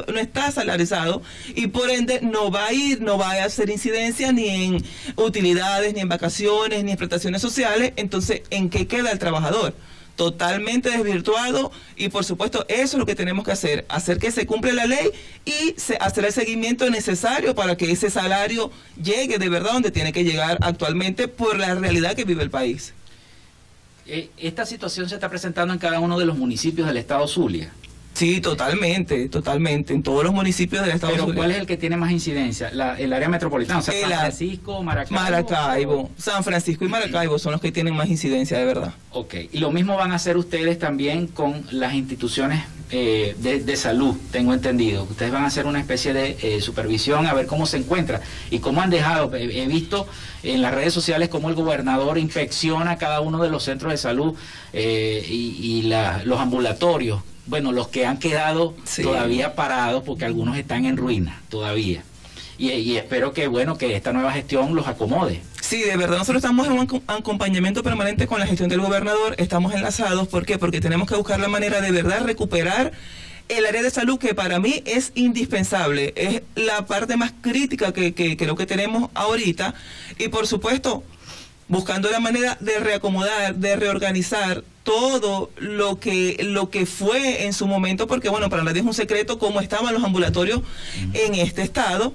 no 0.08 0.20
está 0.20 0.52
salarizado 0.52 1.22
y 1.56 1.68
por 1.68 1.90
ende 1.90 2.20
no 2.22 2.52
va 2.52 2.68
a 2.68 2.74
ir, 2.74 3.02
no 3.02 3.18
va 3.18 3.32
a 3.32 3.46
hacer 3.46 3.70
incidencia 3.70 4.32
ni 4.32 4.48
en 4.48 4.86
utilidades, 5.16 5.94
ni 5.94 6.02
en 6.02 6.10
vacaciones, 6.10 6.84
ni 6.84 6.92
en 6.92 6.98
prestaciones 6.98 7.42
sociales. 7.42 7.94
Entonces, 7.96 8.42
¿en 8.50 8.70
qué 8.70 8.88
queda 8.88 9.12
el 9.12 9.20
trabajador? 9.20 9.74
totalmente 10.16 10.90
desvirtuado 10.90 11.72
y 11.96 12.10
por 12.10 12.26
supuesto 12.26 12.66
eso 12.70 12.82
es 12.82 12.94
lo 12.96 13.06
que 13.06 13.14
tenemos 13.14 13.46
que 13.46 13.52
hacer, 13.52 13.86
hacer 13.88 14.18
que 14.18 14.32
se 14.32 14.48
cumpla 14.48 14.74
la 14.74 14.88
ley 14.88 15.12
y 15.46 15.76
hacer 16.00 16.26
el 16.26 16.34
seguimiento 16.34 16.90
necesario 16.90 17.54
para 17.54 17.78
que 17.78 17.92
ese 17.92 18.10
salario 18.10 18.72
llegue 19.00 19.38
de 19.38 19.48
verdad 19.48 19.74
donde 19.74 19.92
tiene 19.92 20.12
que 20.12 20.24
llegar 20.24 20.58
actualmente 20.62 21.28
por 21.28 21.60
la 21.60 21.76
realidad 21.76 22.16
que 22.16 22.24
vive 22.24 22.42
el 22.42 22.50
país. 22.50 22.96
Eh, 24.08 24.32
esta 24.38 24.66
situación 24.66 25.08
se 25.08 25.16
está 25.16 25.30
presentando 25.30 25.72
en 25.72 25.80
cada 25.80 26.00
uno 26.00 26.18
de 26.18 26.26
los 26.26 26.36
municipios 26.36 26.88
del 26.88 26.98
estado 26.98 27.28
Zulia. 27.28 27.72
Sí, 28.18 28.42
totalmente, 28.42 29.30
totalmente, 29.30 29.94
en 29.94 30.01
todos 30.01 30.24
los 30.24 30.34
municipios 30.34 30.84
del 30.84 30.96
Estado 30.96 31.14
Pero 31.14 31.36
¿cuál 31.36 31.51
es 31.51 31.60
el 31.60 31.68
que 31.68 31.77
tiene 31.77 31.98
más 31.98 32.10
incidencia? 32.10 32.70
el 32.70 33.14
área 33.14 33.30
metropolitana, 33.30 33.77
o 33.77 33.84
sea, 33.84 33.94
San 33.94 34.10
Francisco, 34.10 34.82
Maracaibo. 34.82 35.22
Maracaibo, 35.22 36.12
San 36.18 36.44
Francisco 36.44 36.84
y 36.84 36.88
Maracaibo 36.88 37.38
son 37.38 37.51
los 37.51 37.62
que 37.62 37.72
tienen 37.72 37.96
más 37.96 38.10
incidencia, 38.10 38.58
de 38.58 38.66
verdad. 38.66 38.96
Ok, 39.12 39.36
y 39.51 39.60
lo 39.60 39.72
mismo 39.72 39.96
van 39.98 40.14
a 40.14 40.16
hacer 40.16 40.36
ustedes 40.36 40.80
también 40.80 41.27
con 41.27 41.64
las 41.70 41.94
instituciones 41.94 42.64
eh, 42.90 43.36
de, 43.38 43.75
salud, 43.75 44.16
tengo 44.32 44.51
entendido. 44.51 45.03
Ustedes 45.03 45.32
van 45.32 45.44
a 45.44 45.48
hacer 45.48 45.68
una 45.68 45.80
especie 45.80 46.12
de 46.14 46.38
eh, 46.42 46.60
supervisión 46.60 47.27
a 47.27 47.36
ver 47.36 47.46
cómo 47.46 47.68
se 47.68 47.77
encuentra 47.77 48.22
y 48.50 48.58
cómo 48.58 48.82
han 48.82 48.90
dejado. 48.90 49.32
He, 49.36 49.68
visto 49.68 50.08
en 50.42 50.64
las 50.64 50.74
redes 50.74 50.92
sociales 50.92 51.30
cómo 51.30 51.50
el 51.50 51.56
gobernador 51.56 52.18
inspecciona 52.18 52.98
cada 52.98 53.22
uno 53.22 53.44
de 53.44 53.51
los 53.51 53.64
centros 53.64 53.92
de 53.92 53.98
salud 54.00 54.34
eh, 54.74 55.24
y, 55.30 55.84
los 56.24 56.40
ambulatorios 56.40 57.22
bueno, 57.48 57.72
los 57.72 57.88
que 57.88 58.05
han 58.05 58.20
quedado 58.20 58.75
todavía 59.01 59.55
parados, 59.55 60.03
porque 60.03 60.25
algunos 60.25 60.57
están 60.57 60.86
en 60.86 60.98
ruina 60.98 61.42
todavía. 61.50 62.03
Y, 62.57 62.96
espero 62.96 63.33
que, 63.33 63.48
bueno, 63.48 63.77
que 63.77 63.96
esta 63.96 64.14
nueva 64.14 64.31
gestión 64.31 64.75
los 64.75 64.88
acomode. 64.88 65.42
Sí, 65.62 65.81
de 65.81 65.96
verdad, 65.96 66.18
nosotros 66.18 66.44
estamos 66.44 66.66
en 66.66 66.74
un 66.74 67.03
acompañamiento 67.07 67.83
permanente 67.83 68.25
con 68.25 68.40
la 68.40 68.48
gestión 68.48 68.68
del 68.68 68.81
gobernador, 68.81 69.36
estamos 69.38 69.75
enlazados, 69.75 70.27
¿por 70.27 70.46
qué? 70.46 70.57
Porque 70.57 70.81
tenemos 70.81 71.07
que 71.07 71.16
buscar 71.16 71.40
la 71.40 71.50
manera 71.50 71.81
de 71.81 71.92
verdad 71.92 72.22
recuperar 72.24 72.94
el 73.48 73.66
área 73.66 73.81
de 73.81 73.90
salud 73.92 74.18
que 74.18 74.33
para 74.33 74.60
mí 74.60 74.81
es 74.86 75.12
indispensable, 75.16 76.14
es 76.16 76.42
la 76.55 76.86
parte 76.86 77.16
más 77.16 77.31
crítica 77.42 77.94
que, 77.94 78.14
que 78.14 78.38
creo 78.38 78.55
que 78.55 78.66
tenemos 78.66 79.10
ahorita 79.14 79.74
y 80.18 80.27
por 80.29 80.48
supuesto 80.48 81.03
buscando 81.68 82.10
la 82.10 82.20
manera 82.20 82.58
de 82.60 82.80
reacomodar, 82.80 83.56
de 83.56 83.75
reorganizar 83.75 84.64
todo 84.84 85.50
lo 85.58 86.00
que 86.00 86.38
lo 86.42 86.70
que 86.70 86.86
fue 86.86 87.46
en 87.46 87.53
su 87.53 87.68
momento, 87.68 88.08
porque 88.08 88.30
bueno, 88.30 88.50
para 88.50 88.64
nadie 88.64 88.80
es 88.80 88.86
un 88.86 88.94
secreto 88.94 89.38
cómo 89.38 89.60
estaban 89.60 89.94
los 89.94 90.03
ambulatorios 90.03 90.62
en 91.14 91.36
este 91.36 91.62
estado 91.62 92.14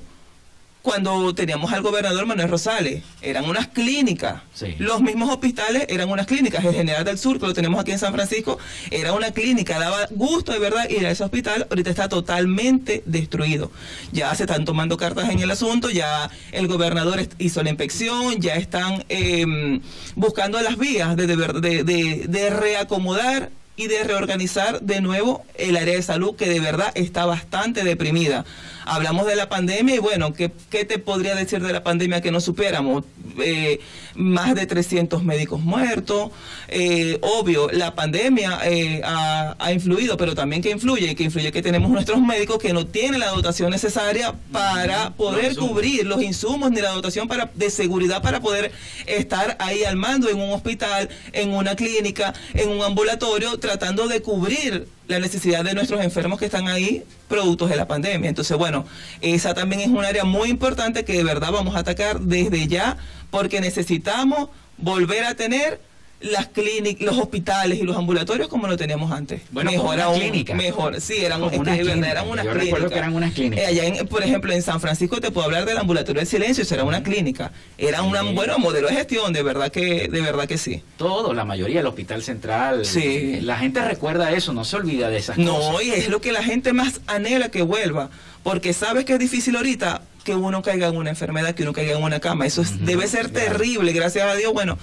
cuando 0.83 1.33
teníamos 1.35 1.73
al 1.73 1.81
gobernador 1.81 2.27
Manuel 2.27 2.49
Rosales. 2.49 3.03
Eran 3.23 3.49
unas 3.49 3.69
clínicas. 3.69 4.43
Los 4.79 5.01
mismos 5.01 5.31
hospitales 5.31 5.87
eran 5.89 6.11
unas 6.11 6.27
clínicas. 6.27 6.65
El 6.65 6.75
General 6.75 7.05
del 7.05 7.19
Sur, 7.19 7.39
que 7.39 7.47
lo 7.47 7.55
tenemos 7.55 7.81
aquí 7.81 7.93
en 7.93 7.99
San 7.99 8.13
Francisco, 8.13 8.59
era 8.91 9.13
una 9.13 9.31
clínica. 9.31 9.79
Daba 9.79 10.09
gusto 10.11 10.53
de 10.53 10.59
verdad 10.59 10.89
ir 10.91 11.07
a 11.07 11.11
ese 11.11 11.23
hospital. 11.23 11.67
Ahorita 11.71 11.91
está 11.91 12.09
totalmente 12.09 13.03
destruido. 13.07 13.71
Ya 14.13 14.35
se 14.35 14.43
están 14.43 14.65
tomando 14.65 14.97
cartas 14.97 15.31
en 15.31 15.39
el 15.39 15.51
asunto. 15.51 15.89
Ya 15.89 16.31
el 16.51 16.67
gobernador 16.67 17.27
hizo 17.39 17.63
la 17.63 17.71
inspección. 17.71 18.41
Ya 18.41 18.55
están 18.57 19.05
em, 19.09 19.81
buscando 20.17 20.61
las 20.61 20.77
vías 20.77 21.17
de, 21.17 21.29
de, 21.29 21.85
de, 21.85 22.25
de 22.29 22.51
reacomodar 22.51 23.51
y 23.83 23.89
de 23.89 24.05
reorganizar 24.05 24.81
de 24.81 25.01
nuevo 25.01 25.45
el 25.57 25.77
área 25.77 25.97
de 25.97 26.03
salud 26.03 26.37
que 26.37 26.49
de 26.49 26.61
verdad 26.61 26.93
está 26.95 27.27
bastante 27.27 27.83
deprimida. 27.83 28.45
Hablamos 28.85 29.27
de 29.27 29.37
la 29.37 29.49
pandemia 29.49 29.97
y 29.97 29.99
bueno, 29.99 30.33
¿qué, 30.33 30.51
qué 30.71 30.85
te 30.85 30.99
podría 30.99 31.35
decir 31.35 31.63
de 31.63 31.73
la 31.73 31.83
pandemia 31.83 32.21
que 32.21 32.31
no 32.31 32.41
superamos? 32.41 33.05
Eh, 33.41 33.81
más 34.15 34.55
de 34.55 34.67
300 34.67 35.25
médicos 35.25 35.61
muertos. 35.61 36.31
Eh, 36.69 37.19
obvio, 37.23 37.71
la 37.71 37.95
pandemia 37.95 38.59
eh, 38.65 39.01
ha, 39.05 39.57
ha, 39.59 39.73
influido, 39.73 40.17
pero 40.17 40.35
también 40.35 40.63
que 40.63 40.71
influye, 40.71 41.15
que 41.15 41.25
influye 41.25 41.53
que 41.53 41.63
tenemos 41.63 41.91
nuestros 41.91 42.21
médicos 42.21 42.59
que 42.59 42.73
no 42.73 42.87
tienen 42.87 43.21
la 43.21 43.31
dotación 43.31 43.71
necesaria 43.71 44.35
para 44.51 45.11
poder 45.11 45.57
cubrir 45.57 46.07
los 46.07 46.23
insumos 46.23 46.71
ni 46.71 46.81
la 46.81 46.91
dotación 46.91 47.29
para, 47.29 47.51
de 47.55 47.71
seguridad 47.71 48.23
para 48.23 48.41
poder 48.41 48.73
estar 49.07 49.57
ahí 49.61 49.85
al 49.85 49.97
mando 49.97 50.29
en 50.29 50.41
un 50.41 50.51
hospital, 50.51 51.09
en 51.33 51.55
una 51.55 51.75
clínica, 51.75 52.35
en 52.55 52.69
un 52.69 52.83
ambulatorio, 52.83 53.59
tratando 53.73 54.07
de 54.07 54.21
cubrir 54.21 54.87
la 55.09 55.19
necesidad 55.19 55.65
de 55.65 55.73
nuestros 55.73 56.05
enfermos 56.05 56.39
que 56.39 56.45
están 56.45 56.69
ahí 56.69 57.05
productos 57.27 57.71
de 57.71 57.77
la 57.77 57.89
pandemia. 57.89 58.29
Entonces, 58.29 58.55
bueno, 58.59 58.85
esa 59.23 59.55
también 59.55 59.81
es 59.81 59.89
un 59.89 60.05
área 60.05 60.25
muy 60.25 60.51
importante 60.51 61.07
que 61.07 61.15
de 61.15 61.25
verdad 61.25 61.53
vamos 61.53 61.75
a 61.75 61.79
atacar 61.79 62.21
desde 62.21 62.67
ya 62.67 62.99
porque 63.31 63.63
necesitamos 63.63 64.51
volver 64.77 65.25
a 65.25 65.35
tener 65.37 65.81
las 66.23 66.49
clínicas, 66.49 67.05
los 67.05 67.19
hospitales 67.19 67.79
y 67.79 67.83
los 67.83 67.97
ambulatorios 67.97 68.49
como 68.49 68.67
lo 68.67 68.77
teníamos 68.77 69.11
antes. 69.13 69.43
Bueno, 69.51 69.71
mejor 69.71 70.01
aún, 70.01 70.19
clínica. 70.19 70.55
Mejor, 70.55 71.01
sí, 71.01 71.25
eran, 71.25 71.43
unas 71.43 71.53
clínicas. 71.61 72.11
eran 72.11 72.29
unas 72.29 72.45
Yo 72.45 72.53
clínicas. 72.53 72.91
que 72.91 72.99
eran 72.99 73.15
unas 73.15 73.33
clínicas. 73.33 73.65
Eh, 73.65 73.67
allá, 73.67 74.05
por 74.05 74.23
ejemplo, 74.23 74.53
en 74.53 74.63
San 74.63 74.81
Francisco 74.81 75.21
te 75.21 75.31
puedo 75.31 75.47
hablar 75.47 75.65
del 75.65 75.79
ambulatorio 75.79 76.21
del 76.21 76.29
silencio, 76.29 76.63
eso 76.63 76.75
era 76.75 76.85
una 76.85 77.03
clínica. 77.03 77.53
Era 77.79 78.03
un 78.03 78.35
bueno 78.35 78.59
modelo 78.59 78.89
de 78.89 78.95
gestión, 78.95 79.33
de 79.33 79.43
verdad 79.43 79.71
que 79.71 80.09
de 80.09 80.21
verdad 80.21 80.47
que 80.47 80.59
sí. 80.59 80.83
Todo, 80.97 81.35
la 81.35 81.45
mayoría, 81.45 81.81
el 81.81 81.87
hospital 81.87 82.23
central. 82.23 82.85
Sí. 82.85 83.41
La 83.41 83.57
gente 83.57 83.81
recuerda 83.83 84.33
eso, 84.33 84.53
no 84.53 84.65
se 84.65 84.77
olvida 84.77 85.11
de 85.11 85.19
esas 85.19 85.37
cosas. 85.37 85.53
No, 85.53 85.81
y 85.81 85.91
es 85.91 86.09
lo 86.09 86.21
que 86.21 86.33
la 86.33 86.43
gente 86.43 86.73
más 86.73 87.01
anhela 87.07 87.49
que 87.51 87.63
vuelva, 87.63 88.11
porque 88.43 88.73
sabes 88.73 89.05
que 89.05 89.15
es 89.15 89.19
difícil 89.19 89.57
ahorita 89.57 90.03
que 90.23 90.35
uno 90.35 90.63
caiga 90.63 90.89
en 90.89 90.97
una 90.97 91.11
enfermedad, 91.11 91.55
que 91.55 91.63
uno 91.63 91.73
caiga 91.73 91.97
en 91.97 92.03
una 92.03 92.21
cama. 92.21 92.47
Eso 92.47 92.63
debe 92.81 93.07
ser 93.09 93.31
terrible, 93.31 93.93
gracias 93.93 94.27
a 94.27 94.35
Dios. 94.35 94.53
Bueno, 94.53 94.79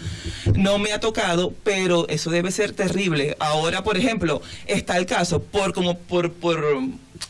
no 0.59 0.77
me 0.77 0.91
ha 0.91 0.99
tocado, 0.99 1.53
pero 1.63 2.07
eso 2.09 2.29
debe 2.29 2.51
ser 2.51 2.73
terrible. 2.73 3.35
Ahora, 3.39 3.83
por 3.83 3.97
ejemplo, 3.97 4.41
está 4.67 4.97
el 4.97 5.05
caso, 5.05 5.41
por 5.41 5.73
como 5.73 5.97
por, 5.97 6.31
por, 6.33 6.63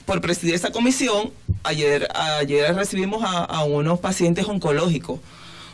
por 0.06 0.22
presidir 0.22 0.56
esa 0.56 0.72
comisión, 0.72 1.32
ayer, 1.64 2.08
ayer 2.14 2.76
recibimos 2.76 3.24
a, 3.24 3.46
a 3.46 3.64
unos 3.64 4.00
pacientes 4.00 4.46
oncológicos 4.46 5.20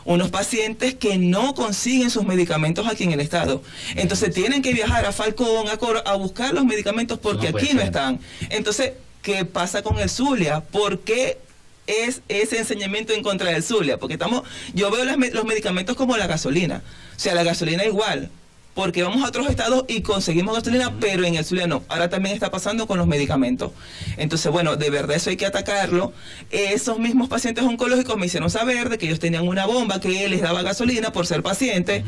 unos 0.06 0.30
pacientes 0.30 0.94
que 0.94 1.18
no 1.18 1.54
consiguen 1.54 2.10
sus 2.10 2.24
medicamentos 2.24 2.86
aquí 2.86 3.02
en 3.02 3.10
el 3.10 3.18
estado. 3.18 3.60
Entonces 3.96 4.32
tienen 4.32 4.62
que 4.62 4.72
viajar 4.72 5.04
a 5.04 5.10
Falcón, 5.10 5.68
a 5.68 5.78
Coro, 5.78 6.00
a 6.06 6.14
buscar 6.14 6.54
los 6.54 6.64
medicamentos 6.64 7.18
porque 7.18 7.48
aquí 7.48 7.74
no 7.74 7.82
están. 7.82 8.20
Entonces, 8.50 8.92
¿qué 9.22 9.44
pasa 9.44 9.82
con 9.82 9.98
el 9.98 10.08
Zulia? 10.08 10.60
¿Por 10.60 11.00
qué 11.00 11.38
es 11.86 12.22
ese 12.28 12.58
enseñamiento 12.58 13.12
en 13.12 13.22
contra 13.22 13.50
del 13.50 13.62
Zulia? 13.62 13.98
Porque 13.98 14.14
estamos, 14.14 14.42
yo 14.74 14.90
veo 14.90 15.04
los 15.04 15.44
medicamentos 15.44 15.96
como 15.96 16.16
la 16.16 16.26
gasolina. 16.26 16.82
O 17.16 17.18
sea, 17.18 17.34
la 17.34 17.44
gasolina 17.44 17.84
igual 17.84 18.30
porque 18.76 19.02
vamos 19.02 19.24
a 19.24 19.28
otros 19.28 19.48
estados 19.48 19.86
y 19.88 20.02
conseguimos 20.02 20.54
gasolina, 20.54 20.92
pero 21.00 21.24
en 21.24 21.34
el 21.34 21.44
Zulia 21.46 21.66
no. 21.66 21.82
Ahora 21.88 22.10
también 22.10 22.34
está 22.34 22.50
pasando 22.50 22.86
con 22.86 22.98
los 22.98 23.06
medicamentos. 23.06 23.72
Entonces, 24.18 24.52
bueno, 24.52 24.76
de 24.76 24.90
verdad 24.90 25.16
eso 25.16 25.30
hay 25.30 25.38
que 25.38 25.46
atacarlo. 25.46 26.12
Esos 26.50 26.98
mismos 26.98 27.30
pacientes 27.30 27.64
oncológicos 27.64 28.18
me 28.18 28.26
hicieron 28.26 28.50
saber 28.50 28.90
de 28.90 28.98
que 28.98 29.06
ellos 29.06 29.18
tenían 29.18 29.48
una 29.48 29.64
bomba 29.64 29.98
que 29.98 30.28
les 30.28 30.42
daba 30.42 30.60
gasolina 30.60 31.10
por 31.10 31.26
ser 31.26 31.42
pacientes. 31.42 32.04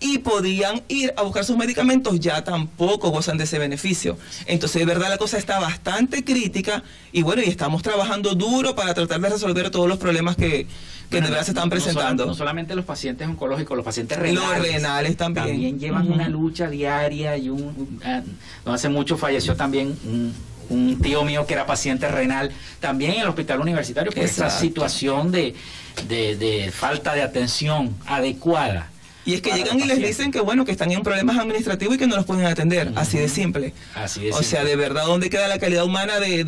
Y 0.00 0.18
podían 0.18 0.82
ir 0.88 1.14
a 1.16 1.22
buscar 1.22 1.44
sus 1.44 1.56
medicamentos, 1.56 2.20
ya 2.20 2.44
tampoco 2.44 3.10
gozan 3.10 3.38
de 3.38 3.44
ese 3.44 3.58
beneficio. 3.58 4.18
Entonces, 4.46 4.80
de 4.80 4.86
verdad, 4.86 5.08
la 5.08 5.18
cosa 5.18 5.38
está 5.38 5.60
bastante 5.60 6.24
crítica 6.24 6.82
y 7.12 7.22
bueno, 7.22 7.42
y 7.42 7.48
estamos 7.48 7.82
trabajando 7.82 8.34
duro 8.34 8.74
para 8.74 8.92
tratar 8.94 9.20
de 9.20 9.28
resolver 9.30 9.70
todos 9.70 9.88
los 9.88 9.98
problemas 9.98 10.36
que, 10.36 10.66
que 11.10 11.20
de 11.20 11.28
verdad 11.28 11.44
se 11.44 11.52
están 11.52 11.70
presentando. 11.70 12.26
No, 12.26 12.34
solamente 12.34 12.74
los 12.74 12.84
pacientes 12.84 13.26
oncológicos, 13.26 13.76
los 13.76 13.84
pacientes 13.84 14.18
renales. 14.18 14.58
Los 14.58 14.72
renales 14.72 15.16
también. 15.16 15.46
También 15.46 15.78
llevan 15.78 16.10
una 16.10 16.28
lucha 16.28 16.68
diaria 16.68 17.36
y 17.36 17.48
un, 17.48 18.00
ah, 18.04 18.22
no 18.64 18.72
hace 18.72 18.88
mucho 18.88 19.16
falleció 19.16 19.56
también 19.56 19.96
un, 20.68 20.98
tío 21.02 21.24
mío 21.24 21.46
que 21.46 21.54
era 21.54 21.66
paciente 21.66 22.08
renal, 22.08 22.50
también 22.80 23.12
en 23.12 23.20
el 23.20 23.28
hospital 23.28 23.60
universitario, 23.60 24.10
por 24.10 24.22
esa 24.22 24.48
situación 24.50 25.30
de, 25.30 25.54
de, 26.08 26.72
falta 26.74 27.14
de 27.14 27.22
atención 27.22 27.94
adecuada. 28.06 28.90
Y 29.24 29.34
es 29.34 29.42
que 29.42 29.52
llegan 29.52 29.80
y 29.80 29.84
les 29.84 29.98
dicen 29.98 30.30
que 30.30 30.40
bueno, 30.40 30.64
que 30.64 30.72
están 30.72 30.90
en 30.92 31.02
problemas 31.02 31.38
administrativos 31.38 31.94
y 31.94 31.98
que 31.98 32.06
no 32.06 32.16
los 32.16 32.26
pueden 32.26 32.46
atender, 32.46 32.92
así 32.96 33.18
de 33.18 33.28
simple. 33.28 33.72
Así 33.94 34.24
de 34.24 34.32
o 34.32 34.42
sea, 34.42 34.64
de 34.64 34.76
verdad, 34.76 35.06
¿dónde 35.06 35.30
queda 35.30 35.48
la 35.48 35.58
calidad 35.58 35.84
humana 35.84 36.20
de, 36.20 36.44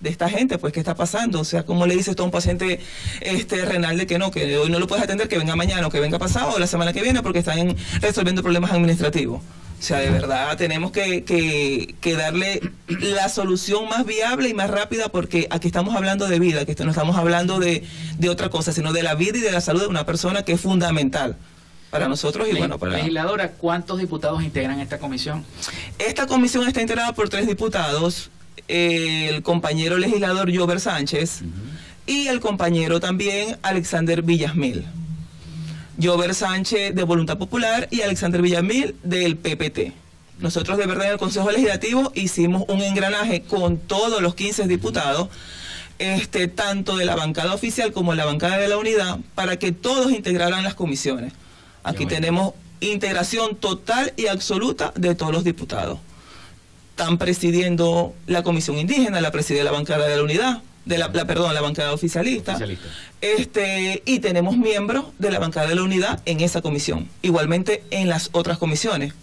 de 0.00 0.08
esta 0.08 0.28
gente, 0.28 0.58
pues, 0.58 0.72
¿qué 0.72 0.80
está 0.80 0.94
pasando? 0.94 1.40
O 1.40 1.44
sea, 1.44 1.64
¿cómo 1.64 1.86
le 1.86 1.94
dices 1.94 2.16
tú 2.16 2.22
a 2.22 2.24
un 2.24 2.30
paciente 2.30 2.80
este, 3.20 3.64
renal 3.64 3.98
de 3.98 4.06
que 4.06 4.18
no, 4.18 4.30
que 4.30 4.56
hoy 4.56 4.70
no 4.70 4.78
lo 4.78 4.86
puedes 4.86 5.04
atender, 5.04 5.28
que 5.28 5.38
venga 5.38 5.56
mañana 5.56 5.86
o 5.86 5.90
que 5.90 6.00
venga 6.00 6.18
pasado 6.18 6.54
o 6.54 6.58
la 6.58 6.66
semana 6.66 6.92
que 6.92 7.02
viene 7.02 7.22
porque 7.22 7.40
están 7.40 7.76
resolviendo 8.00 8.42
problemas 8.42 8.72
administrativos? 8.72 9.42
O 9.78 9.82
sea, 9.82 9.98
de 9.98 10.10
verdad 10.10 10.58
tenemos 10.58 10.92
que, 10.92 11.24
que, 11.24 12.14
darle 12.14 12.60
la 12.88 13.30
solución 13.30 13.88
más 13.88 14.04
viable 14.04 14.50
y 14.50 14.54
más 14.54 14.68
rápida 14.68 15.08
porque 15.08 15.46
aquí 15.48 15.68
estamos 15.68 15.96
hablando 15.96 16.28
de 16.28 16.38
vida, 16.38 16.66
que 16.66 16.74
no 16.84 16.90
estamos 16.90 17.16
hablando 17.16 17.58
de, 17.58 17.84
de 18.18 18.28
otra 18.28 18.50
cosa, 18.50 18.72
sino 18.72 18.92
de 18.92 19.02
la 19.02 19.14
vida 19.14 19.38
y 19.38 19.40
de 19.40 19.52
la 19.52 19.62
salud 19.62 19.80
de 19.80 19.86
una 19.86 20.04
persona 20.04 20.42
que 20.42 20.52
es 20.52 20.60
fundamental 20.60 21.36
para 21.90 22.08
nosotros 22.08 22.48
y 22.50 22.56
bueno 22.56 22.78
para 22.78 22.92
legisladora 22.96 23.52
cuántos 23.52 23.98
diputados 23.98 24.42
integran 24.42 24.80
esta 24.80 24.98
comisión 24.98 25.44
esta 25.98 26.26
comisión 26.26 26.66
está 26.66 26.80
integrada 26.80 27.12
por 27.14 27.28
tres 27.28 27.46
diputados 27.46 28.30
el 28.68 29.42
compañero 29.42 29.98
legislador 29.98 30.56
Jover 30.56 30.80
Sánchez 30.80 31.42
y 32.06 32.28
el 32.28 32.40
compañero 32.40 33.00
también 33.00 33.56
Alexander 33.62 34.22
Villasmil. 34.22 34.84
Jover 36.02 36.34
Sánchez 36.34 36.94
de 36.94 37.02
Voluntad 37.02 37.38
Popular 37.38 37.88
y 37.90 38.00
Alexander 38.02 38.40
Villasmil 38.40 38.96
del 39.02 39.36
PPT. 39.36 39.92
Nosotros 40.38 40.78
de 40.78 40.86
verdad 40.86 41.06
en 41.06 41.12
el 41.12 41.18
Consejo 41.18 41.50
Legislativo 41.50 42.10
hicimos 42.14 42.64
un 42.68 42.80
engranaje 42.80 43.42
con 43.42 43.78
todos 43.78 44.22
los 44.22 44.34
15 44.34 44.66
diputados, 44.66 45.28
este, 45.98 46.48
tanto 46.48 46.96
de 46.96 47.04
la 47.04 47.14
bancada 47.14 47.54
oficial 47.54 47.92
como 47.92 48.12
de 48.12 48.16
la 48.16 48.24
bancada 48.24 48.56
de 48.56 48.68
la 48.68 48.78
unidad, 48.78 49.18
para 49.34 49.58
que 49.58 49.72
todos 49.72 50.10
integraran 50.10 50.64
las 50.64 50.74
comisiones. 50.74 51.34
Aquí 51.82 52.06
tenemos 52.06 52.54
integración 52.80 53.56
total 53.56 54.12
y 54.16 54.26
absoluta 54.26 54.92
de 54.96 55.14
todos 55.14 55.32
los 55.32 55.44
diputados. 55.44 55.98
Están 56.90 57.18
presidiendo 57.18 58.14
la 58.26 58.42
comisión 58.42 58.78
indígena, 58.78 59.20
la 59.20 59.30
preside 59.30 59.64
la 59.64 59.70
bancada 59.70 60.06
de 60.06 60.16
la 60.16 60.22
unidad, 60.22 60.62
de 60.84 60.98
la, 60.98 61.10
perdón, 61.12 61.54
la 61.54 61.60
bancada 61.60 61.92
oficialista, 61.92 62.58
este 63.20 64.02
y 64.04 64.20
tenemos 64.20 64.56
miembros 64.56 65.06
de 65.18 65.30
la 65.30 65.38
bancada 65.38 65.68
de 65.68 65.74
la 65.74 65.82
unidad 65.82 66.20
en 66.26 66.40
esa 66.40 66.62
comisión, 66.62 67.08
igualmente 67.22 67.84
en 67.90 68.08
las 68.08 68.30
otras 68.32 68.58
comisiones. 68.58 69.14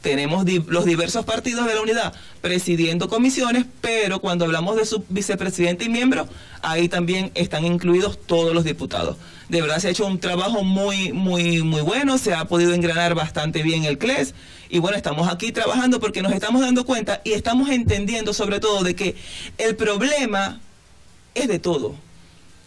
Tenemos 0.00 0.46
los 0.66 0.84
diversos 0.84 1.24
partidos 1.24 1.66
de 1.66 1.74
la 1.74 1.82
unidad 1.82 2.14
presidiendo 2.40 3.08
comisiones, 3.08 3.66
pero 3.80 4.20
cuando 4.20 4.46
hablamos 4.46 4.76
de 4.76 4.86
su 4.86 5.04
vicepresidente 5.08 5.84
y 5.84 5.88
miembro, 5.90 6.26
ahí 6.62 6.88
también 6.88 7.30
están 7.34 7.66
incluidos 7.66 8.18
todos 8.26 8.54
los 8.54 8.64
diputados. 8.64 9.16
De 9.50 9.60
verdad 9.60 9.78
se 9.78 9.88
ha 9.88 9.90
hecho 9.90 10.06
un 10.06 10.18
trabajo 10.18 10.62
muy, 10.62 11.12
muy, 11.12 11.62
muy 11.62 11.82
bueno, 11.82 12.16
se 12.18 12.32
ha 12.32 12.46
podido 12.46 12.72
engranar 12.72 13.14
bastante 13.14 13.62
bien 13.62 13.84
el 13.84 13.98
CLES 13.98 14.34
y 14.70 14.78
bueno, 14.78 14.96
estamos 14.96 15.30
aquí 15.30 15.52
trabajando 15.52 16.00
porque 16.00 16.22
nos 16.22 16.32
estamos 16.32 16.62
dando 16.62 16.86
cuenta 16.86 17.20
y 17.24 17.32
estamos 17.32 17.68
entendiendo 17.68 18.32
sobre 18.32 18.60
todo 18.60 18.82
de 18.84 18.94
que 18.94 19.16
el 19.58 19.76
problema 19.76 20.60
es 21.34 21.48
de 21.48 21.58
todo. 21.58 21.94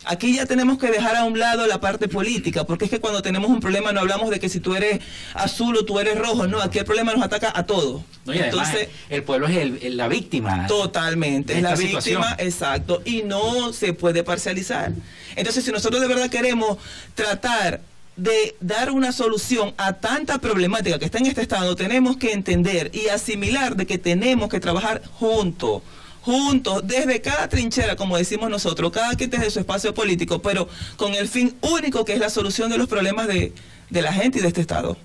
Aquí 0.06 0.36
ya 0.36 0.46
tenemos 0.46 0.78
que 0.78 0.92
dejar 0.92 1.16
a 1.16 1.24
un 1.24 1.39
lado 1.39 1.66
la 1.68 1.80
parte 1.80 2.08
política, 2.08 2.66
porque 2.66 2.86
es 2.86 2.92
que 2.92 3.00
cuando 3.00 3.22
tenemos 3.22 3.50
un 3.50 3.60
problema 3.60 3.92
no 3.92 4.02
hablamos 4.02 4.30
de 4.30 4.39
que 4.39 4.50
si 4.50 4.60
tú 4.60 4.76
eres 4.76 5.00
azul 5.34 5.78
o 5.78 5.86
tú 5.86 6.00
eres 6.00 6.18
rojo, 6.18 6.48
no, 6.48 6.62
aquí 6.62 6.80
el 6.80 6.86
problema 6.86 7.13
nos 7.13 7.24
ataca 7.24 7.52
a 7.56 7.66
todos. 7.66 8.02
Entonces, 8.28 8.89
el 9.10 9.24
pueblo 9.24 9.48
es 9.48 9.94
la 9.94 10.08
víctima. 10.08 10.68
Totalmente, 10.68 11.56
es 11.56 11.62
la 11.62 11.76
víctima, 11.76 12.36
exacto, 12.38 13.02
y 13.06 13.24
no 13.24 13.74
se 13.74 13.94
puede 13.94 14.24
parcializar. 14.24 14.92
Entonces, 15.36 15.63
si 15.63 15.72
nosotros 15.72 16.02
de 16.02 16.08
verdad 16.08 16.30
queremos 16.30 16.78
tratar 17.16 17.82
de 18.16 18.56
dar 18.60 18.92
una 18.92 19.12
solución 19.12 19.74
a 19.78 19.94
tanta 19.94 20.38
problemática 20.38 21.00
que 21.00 21.06
está 21.06 21.18
en 21.18 21.26
este 21.26 21.42
estado, 21.42 21.76
tenemos 21.76 22.18
que 22.18 22.32
entender 22.32 22.92
y 22.94 23.08
asimilar 23.08 23.76
de 23.76 23.88
que 23.88 23.98
tenemos 23.98 24.50
que 24.50 24.60
trabajar 24.60 25.02
juntos, 25.13 25.82
juntos, 26.24 26.82
desde 26.86 27.22
cada 27.22 27.50
trinchera, 27.50 27.96
como 27.96 28.18
decimos 28.18 28.50
nosotros, 28.50 28.92
cada 28.92 29.14
quien 29.16 29.30
desde 29.30 29.52
su 29.52 29.60
espacio 29.60 29.94
político, 29.94 30.42
pero 30.42 30.68
con 30.96 31.14
el 31.14 31.28
fin 31.28 31.56
único 31.62 32.06
que 32.06 32.14
es 32.14 32.20
la 32.20 32.30
solución 32.30 32.72
de 32.72 32.78
los 32.78 32.88
problemas 32.88 33.28
de, 33.28 33.52
de 33.90 34.02
la 34.02 34.14
gente 34.14 34.40
y 34.40 34.42
de 34.42 34.48
este 34.48 34.62
estado. 34.62 34.98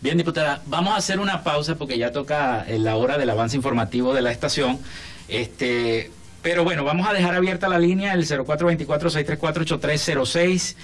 Bien, 0.00 0.16
diputada, 0.16 0.62
vamos 0.66 0.94
a 0.94 0.96
hacer 0.96 1.18
una 1.18 1.42
pausa 1.42 1.74
porque 1.76 1.98
ya 1.98 2.12
toca 2.12 2.64
la 2.68 2.96
hora 2.96 3.18
del 3.18 3.30
avance 3.30 3.56
informativo 3.56 4.14
de 4.14 4.22
la 4.22 4.30
estación. 4.30 4.78
Este, 5.28 6.12
pero 6.42 6.62
bueno, 6.62 6.84
vamos 6.84 7.08
a 7.08 7.14
dejar 7.14 7.34
abierta 7.34 7.68
la 7.68 7.78
línea 7.78 8.12
el 8.12 8.26
0424-634-8306 8.26 10.74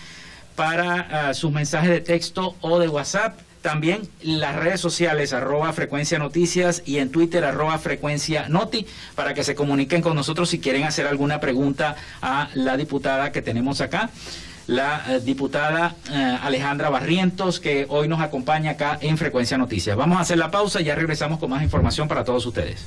para 0.57 1.29
ah, 1.29 1.35
sus 1.35 1.53
mensajes 1.53 1.91
de 1.91 2.01
texto 2.01 2.57
o 2.61 2.79
de 2.79 2.89
WhatsApp. 2.89 3.39
También 3.63 4.09
las 4.23 4.57
redes 4.57 4.81
sociales, 4.81 5.35
arroba 5.35 5.73
frecuencia 5.73 6.19
noticias 6.19 6.83
y 6.87 6.99
en 6.99 7.11
Twitter, 7.11 7.45
arroba 7.45 7.79
frecuencia 7.79 8.49
noti, 8.49 8.87
para 9.15 9.35
que 9.35 9.45
se 9.45 9.55
comuniquen 9.55 10.01
con 10.01 10.17
nosotros 10.17 10.49
si 10.49 10.61
quieren 10.61 10.85
hacer 10.85 11.07
alguna 11.07 11.41
pregunta 11.41 11.97
a 12.23 12.49
la 12.55 12.79
diputada 12.79 13.33
que 13.33 13.43
tenemos 13.43 13.83
acá, 13.83 14.11
la 14.67 15.05
eh, 15.09 15.21
diputada 15.21 15.97
eh, 16.11 16.39
Alejandra 16.43 16.89
Barrientos, 16.89 17.61
que 17.61 17.87
hoy 17.89 18.09
nos 18.09 18.21
acompaña 18.21 18.73
acá 18.73 18.99
en 19.01 19.19
Frecuencia 19.19 19.59
Noticias. 19.59 19.97
Vamos 19.97 20.19
a 20.19 20.21
hacer 20.23 20.39
la 20.39 20.51
pausa 20.51 20.81
y 20.81 20.85
ya 20.85 20.95
regresamos 20.95 21.39
con 21.39 21.51
más 21.51 21.63
información 21.63 22.09
para 22.09 22.25
todos 22.25 22.47
ustedes. 22.47 22.87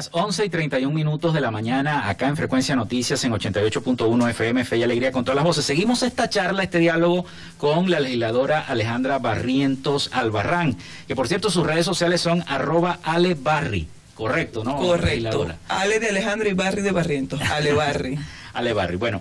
Las 0.00 0.08
11 0.12 0.46
y 0.46 0.48
31 0.48 0.94
minutos 0.94 1.34
de 1.34 1.42
la 1.42 1.50
mañana 1.50 2.08
acá 2.08 2.26
en 2.26 2.34
Frecuencia 2.34 2.74
Noticias 2.74 3.22
en 3.24 3.32
88.1 3.32 4.30
FM, 4.30 4.64
Fe 4.64 4.78
y 4.78 4.82
Alegría 4.82 5.12
con 5.12 5.26
todas 5.26 5.36
las 5.36 5.44
voces. 5.44 5.66
Seguimos 5.66 6.02
esta 6.02 6.30
charla, 6.30 6.62
este 6.62 6.78
diálogo 6.78 7.26
con 7.58 7.90
la 7.90 8.00
legisladora 8.00 8.60
Alejandra 8.60 9.18
Barrientos 9.18 10.08
Albarrán, 10.14 10.78
que 11.06 11.14
por 11.14 11.28
cierto 11.28 11.50
sus 11.50 11.66
redes 11.66 11.84
sociales 11.84 12.22
son 12.22 12.42
arroba 12.46 13.00
alebarri. 13.02 13.88
Correcto, 14.14 14.64
¿no? 14.64 14.78
Correcto. 14.78 15.48
Ale 15.68 16.00
de 16.00 16.08
Alejandra 16.08 16.48
y 16.48 16.54
Barri 16.54 16.80
de 16.80 16.92
Barrientos. 16.92 17.42
Ale 17.42 17.74
Barri. 17.74 18.18
Ale 18.54 18.72
Barry. 18.72 18.96
Bueno, 18.96 19.20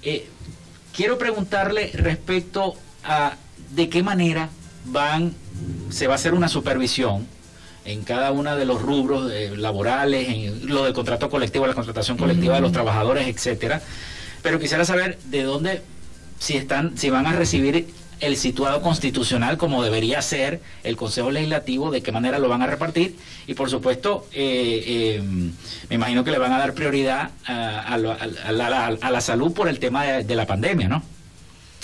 eh, 0.00 0.26
quiero 0.96 1.18
preguntarle 1.18 1.90
respecto 1.92 2.76
a 3.04 3.36
de 3.72 3.90
qué 3.90 4.02
manera 4.02 4.48
van, 4.86 5.34
se 5.90 6.06
va 6.06 6.14
a 6.14 6.16
hacer 6.16 6.32
una 6.32 6.48
supervisión 6.48 7.26
en 7.84 8.02
cada 8.02 8.32
uno 8.32 8.56
de 8.56 8.64
los 8.64 8.80
rubros 8.80 9.30
eh, 9.32 9.52
laborales, 9.56 10.28
en 10.28 10.68
lo 10.68 10.84
del 10.84 10.92
contrato 10.92 11.28
colectivo, 11.28 11.66
la 11.66 11.74
contratación 11.74 12.16
colectiva 12.16 12.54
de 12.56 12.60
los 12.60 12.72
trabajadores, 12.72 13.26
etcétera. 13.28 13.82
Pero 14.42 14.58
quisiera 14.58 14.84
saber 14.84 15.18
de 15.24 15.42
dónde, 15.42 15.82
si 16.38 16.56
están, 16.56 16.96
si 16.96 17.10
van 17.10 17.26
a 17.26 17.32
recibir 17.32 17.86
el 18.20 18.36
situado 18.36 18.80
constitucional 18.80 19.58
como 19.58 19.82
debería 19.82 20.22
ser 20.22 20.60
el 20.82 20.96
Consejo 20.96 21.30
Legislativo, 21.30 21.90
de 21.90 22.02
qué 22.02 22.12
manera 22.12 22.38
lo 22.38 22.48
van 22.48 22.62
a 22.62 22.66
repartir 22.66 23.16
y 23.46 23.54
por 23.54 23.68
supuesto 23.68 24.26
eh, 24.32 25.18
eh, 25.18 25.22
me 25.88 25.96
imagino 25.96 26.24
que 26.24 26.30
le 26.30 26.38
van 26.38 26.52
a 26.52 26.58
dar 26.58 26.74
prioridad 26.74 27.30
a, 27.44 27.98
la, 27.98 29.20
salud 29.20 29.52
por 29.52 29.68
el 29.68 29.78
tema 29.78 30.04
de 30.04 30.34
la 30.34 30.46
pandemia, 30.46 30.88
¿no? 30.88 31.02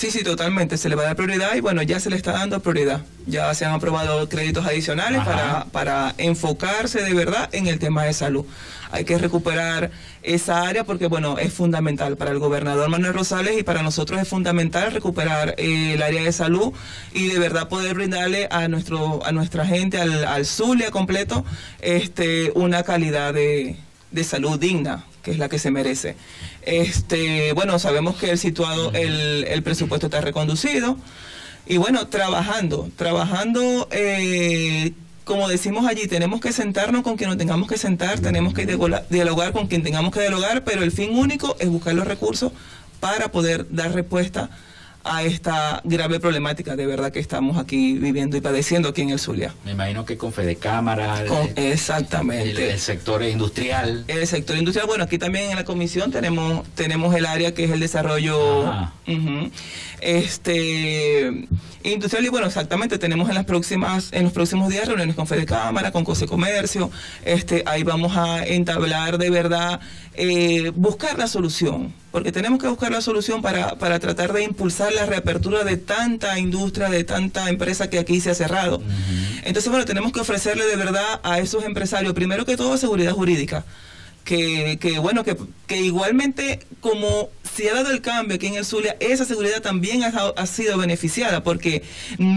Sí, 0.00 0.10
sí, 0.10 0.24
totalmente. 0.24 0.78
Se 0.78 0.88
le 0.88 0.94
va 0.94 1.02
a 1.02 1.04
dar 1.08 1.16
prioridad 1.16 1.54
y 1.54 1.60
bueno, 1.60 1.82
ya 1.82 2.00
se 2.00 2.08
le 2.08 2.16
está 2.16 2.32
dando 2.32 2.58
prioridad. 2.60 3.02
Ya 3.26 3.52
se 3.52 3.66
han 3.66 3.74
aprobado 3.74 4.26
créditos 4.30 4.64
adicionales 4.64 5.22
para, 5.26 5.66
para 5.66 6.14
enfocarse 6.16 7.02
de 7.02 7.12
verdad 7.12 7.50
en 7.52 7.66
el 7.66 7.78
tema 7.78 8.04
de 8.04 8.14
salud. 8.14 8.46
Hay 8.92 9.04
que 9.04 9.18
recuperar 9.18 9.90
esa 10.22 10.66
área 10.66 10.84
porque 10.84 11.06
bueno, 11.06 11.36
es 11.36 11.52
fundamental 11.52 12.16
para 12.16 12.30
el 12.30 12.38
gobernador 12.38 12.88
Manuel 12.88 13.12
Rosales 13.12 13.58
y 13.58 13.62
para 13.62 13.82
nosotros 13.82 14.18
es 14.22 14.26
fundamental 14.26 14.90
recuperar 14.90 15.54
eh, 15.58 15.92
el 15.92 16.02
área 16.02 16.22
de 16.22 16.32
salud 16.32 16.72
y 17.12 17.28
de 17.28 17.38
verdad 17.38 17.68
poder 17.68 17.92
brindarle 17.92 18.48
a 18.50 18.68
nuestro 18.68 19.22
a 19.26 19.32
nuestra 19.32 19.66
gente, 19.66 20.00
al, 20.00 20.24
al 20.24 20.46
Zulia 20.46 20.90
completo, 20.90 21.44
este 21.82 22.52
una 22.54 22.84
calidad 22.84 23.34
de, 23.34 23.76
de 24.10 24.24
salud 24.24 24.58
digna 24.58 25.04
que 25.22 25.30
es 25.30 25.38
la 25.38 25.48
que 25.48 25.58
se 25.58 25.70
merece. 25.70 26.16
Este, 26.62 27.52
bueno, 27.52 27.78
sabemos 27.78 28.16
que 28.16 28.30
el 28.30 28.38
situado, 28.38 28.92
el, 28.92 29.44
el 29.44 29.62
presupuesto 29.62 30.06
está 30.06 30.20
reconducido. 30.20 30.96
Y 31.66 31.76
bueno, 31.76 32.08
trabajando, 32.08 32.90
trabajando, 32.96 33.88
eh, 33.92 34.92
como 35.24 35.48
decimos 35.48 35.86
allí, 35.86 36.06
tenemos 36.06 36.40
que 36.40 36.52
sentarnos 36.52 37.02
con 37.02 37.16
quien 37.16 37.28
nos 37.28 37.38
tengamos 37.38 37.68
que 37.68 37.78
sentar, 37.78 38.18
tenemos 38.18 38.54
que 38.54 38.66
dialogar 38.66 39.52
con 39.52 39.68
quien 39.68 39.82
tengamos 39.82 40.12
que 40.12 40.20
dialogar, 40.20 40.64
pero 40.64 40.82
el 40.82 40.90
fin 40.90 41.16
único 41.16 41.56
es 41.60 41.68
buscar 41.68 41.94
los 41.94 42.06
recursos 42.06 42.52
para 42.98 43.30
poder 43.30 43.66
dar 43.70 43.92
respuesta 43.92 44.50
a 45.04 45.22
esta 45.22 45.80
grave 45.84 46.20
problemática 46.20 46.76
de 46.76 46.86
verdad 46.86 47.10
que 47.10 47.20
estamos 47.20 47.58
aquí 47.58 47.94
viviendo 47.94 48.36
y 48.36 48.40
padeciendo 48.40 48.88
aquí 48.88 49.02
en 49.02 49.10
el 49.10 49.18
Zulia. 49.18 49.54
Me 49.64 49.72
imagino 49.72 50.04
que 50.04 50.16
con 50.16 50.32
Fede 50.32 50.56
Cámara, 50.56 51.24
exactamente. 51.56 52.70
El, 52.72 52.78
sector 52.78 53.22
industrial. 53.22 54.04
El 54.08 54.26
sector 54.26 54.56
industrial, 54.56 54.86
bueno, 54.86 55.04
aquí 55.04 55.18
también 55.18 55.50
en 55.50 55.56
la 55.56 55.64
comisión 55.64 56.10
tenemos 56.10 56.66
tenemos 56.74 57.14
el 57.14 57.26
área 57.26 57.54
que 57.54 57.64
es 57.64 57.70
el 57.70 57.80
desarrollo 57.80 58.64
este 60.00 61.46
industrial 61.82 62.24
y 62.24 62.28
bueno, 62.28 62.46
exactamente 62.46 62.98
tenemos 62.98 63.28
en 63.28 63.34
las 63.34 63.44
próximas 63.44 64.10
en 64.12 64.24
los 64.24 64.32
próximos 64.32 64.68
días 64.68 64.86
reuniones 64.86 65.14
con 65.14 65.26
Fede 65.26 65.46
Cámara, 65.46 65.92
con 65.92 66.04
Cose 66.04 66.26
Comercio, 66.26 66.90
este 67.24 67.62
ahí 67.66 67.82
vamos 67.82 68.16
a 68.16 68.44
entablar 68.44 69.18
de 69.18 69.30
verdad 69.30 69.80
eh, 70.14 70.72
buscar 70.74 71.18
la 71.18 71.26
solución, 71.26 71.92
porque 72.10 72.32
tenemos 72.32 72.58
que 72.58 72.68
buscar 72.68 72.90
la 72.90 73.00
solución 73.00 73.40
para, 73.42 73.76
para 73.76 73.98
tratar 74.00 74.32
de 74.32 74.42
impulsar 74.42 74.92
la 74.92 75.06
reapertura 75.06 75.64
de 75.64 75.76
tanta 75.76 76.38
industria, 76.38 76.88
de 76.88 77.04
tanta 77.04 77.48
empresa 77.48 77.88
que 77.88 77.98
aquí 77.98 78.20
se 78.20 78.30
ha 78.30 78.34
cerrado. 78.34 78.82
Entonces, 79.44 79.70
bueno, 79.70 79.84
tenemos 79.84 80.12
que 80.12 80.20
ofrecerle 80.20 80.66
de 80.66 80.76
verdad 80.76 81.20
a 81.22 81.38
esos 81.38 81.64
empresarios, 81.64 82.12
primero 82.14 82.44
que 82.44 82.56
todo, 82.56 82.76
seguridad 82.76 83.12
jurídica. 83.12 83.64
Que, 84.24 84.78
que, 84.80 84.98
bueno, 84.98 85.24
que, 85.24 85.34
que, 85.66 85.80
igualmente 85.80 86.60
como 86.80 87.30
se 87.56 87.70
ha 87.70 87.74
dado 87.74 87.90
el 87.90 88.02
cambio 88.02 88.36
aquí 88.36 88.48
en 88.48 88.56
el 88.56 88.66
Zulia, 88.66 88.96
esa 89.00 89.24
seguridad 89.24 89.62
también 89.62 90.04
ha, 90.04 90.08
ha, 90.08 90.46
sido 90.46 90.76
beneficiada, 90.76 91.42
porque 91.42 91.82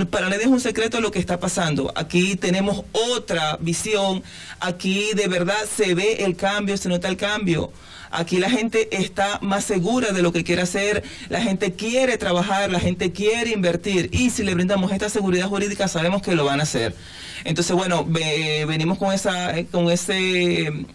para 0.09 0.29
nadie 0.29 0.43
es 0.43 0.49
un 0.49 0.61
secreto 0.61 1.01
lo 1.01 1.11
que 1.11 1.19
está 1.19 1.39
pasando. 1.39 1.91
Aquí 1.95 2.35
tenemos 2.35 2.85
otra 2.93 3.57
visión, 3.59 4.23
aquí 4.61 5.11
de 5.13 5.27
verdad 5.27 5.57
se 5.75 5.93
ve 5.93 6.23
el 6.23 6.37
cambio, 6.37 6.77
se 6.77 6.87
nota 6.87 7.09
el 7.09 7.17
cambio. 7.17 7.71
Aquí 8.13 8.37
la 8.37 8.49
gente 8.49 8.89
está 8.91 9.39
más 9.41 9.63
segura 9.63 10.11
de 10.11 10.21
lo 10.21 10.31
que 10.31 10.43
quiere 10.43 10.61
hacer, 10.61 11.03
la 11.29 11.41
gente 11.41 11.73
quiere 11.73 12.17
trabajar, 12.17 12.71
la 12.71 12.79
gente 12.79 13.11
quiere 13.11 13.51
invertir 13.51 14.09
y 14.11 14.29
si 14.29 14.43
le 14.43 14.53
brindamos 14.53 14.91
esta 14.91 15.09
seguridad 15.09 15.47
jurídica 15.47 15.87
sabemos 15.87 16.21
que 16.21 16.35
lo 16.35 16.45
van 16.45 16.59
a 16.59 16.63
hacer. 16.63 16.95
Entonces, 17.43 17.75
bueno, 17.75 18.05
venimos 18.05 18.97
con 18.97 19.13
esa 19.13 19.53
con 19.71 19.89
ese 19.89 20.85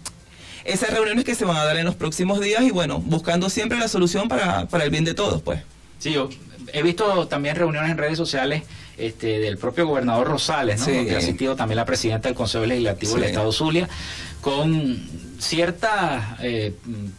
esas 0.65 0.91
reuniones 0.91 1.25
que 1.25 1.35
se 1.35 1.45
van 1.45 1.57
a 1.57 1.65
dar 1.65 1.77
en 1.77 1.87
los 1.87 1.97
próximos 1.97 2.41
días 2.41 2.63
y 2.63 2.71
bueno, 2.71 3.01
buscando 3.01 3.51
siempre 3.51 3.79
la 3.79 3.89
solución 3.89 4.29
para, 4.29 4.67
para 4.67 4.85
el 4.85 4.91
bien 4.91 5.05
de 5.05 5.15
todos, 5.15 5.43
pues. 5.43 5.61
Sí, 5.99 6.13
yo 6.13 6.29
he 6.73 6.83
visto 6.83 7.27
también 7.27 7.57
reuniones 7.57 7.91
en 7.91 7.99
redes 7.99 8.17
sociales 8.17 8.63
este, 8.97 9.39
del 9.39 9.59
propio 9.59 9.87
gobernador 9.87 10.29
Rosales, 10.29 10.81
¿no? 10.81 10.87
que 10.87 11.15
ha 11.15 11.19
asistido 11.19 11.57
también 11.57 11.77
la 11.77 11.85
presidenta 11.85 12.29
del 12.29 12.37
Consejo 12.37 12.67
Legislativo 12.67 13.15
del 13.15 13.25
Estado 13.25 13.51
Zulia, 13.53 13.89
con 14.41 15.01
ciertas 15.39 16.25
eh, 16.41 16.75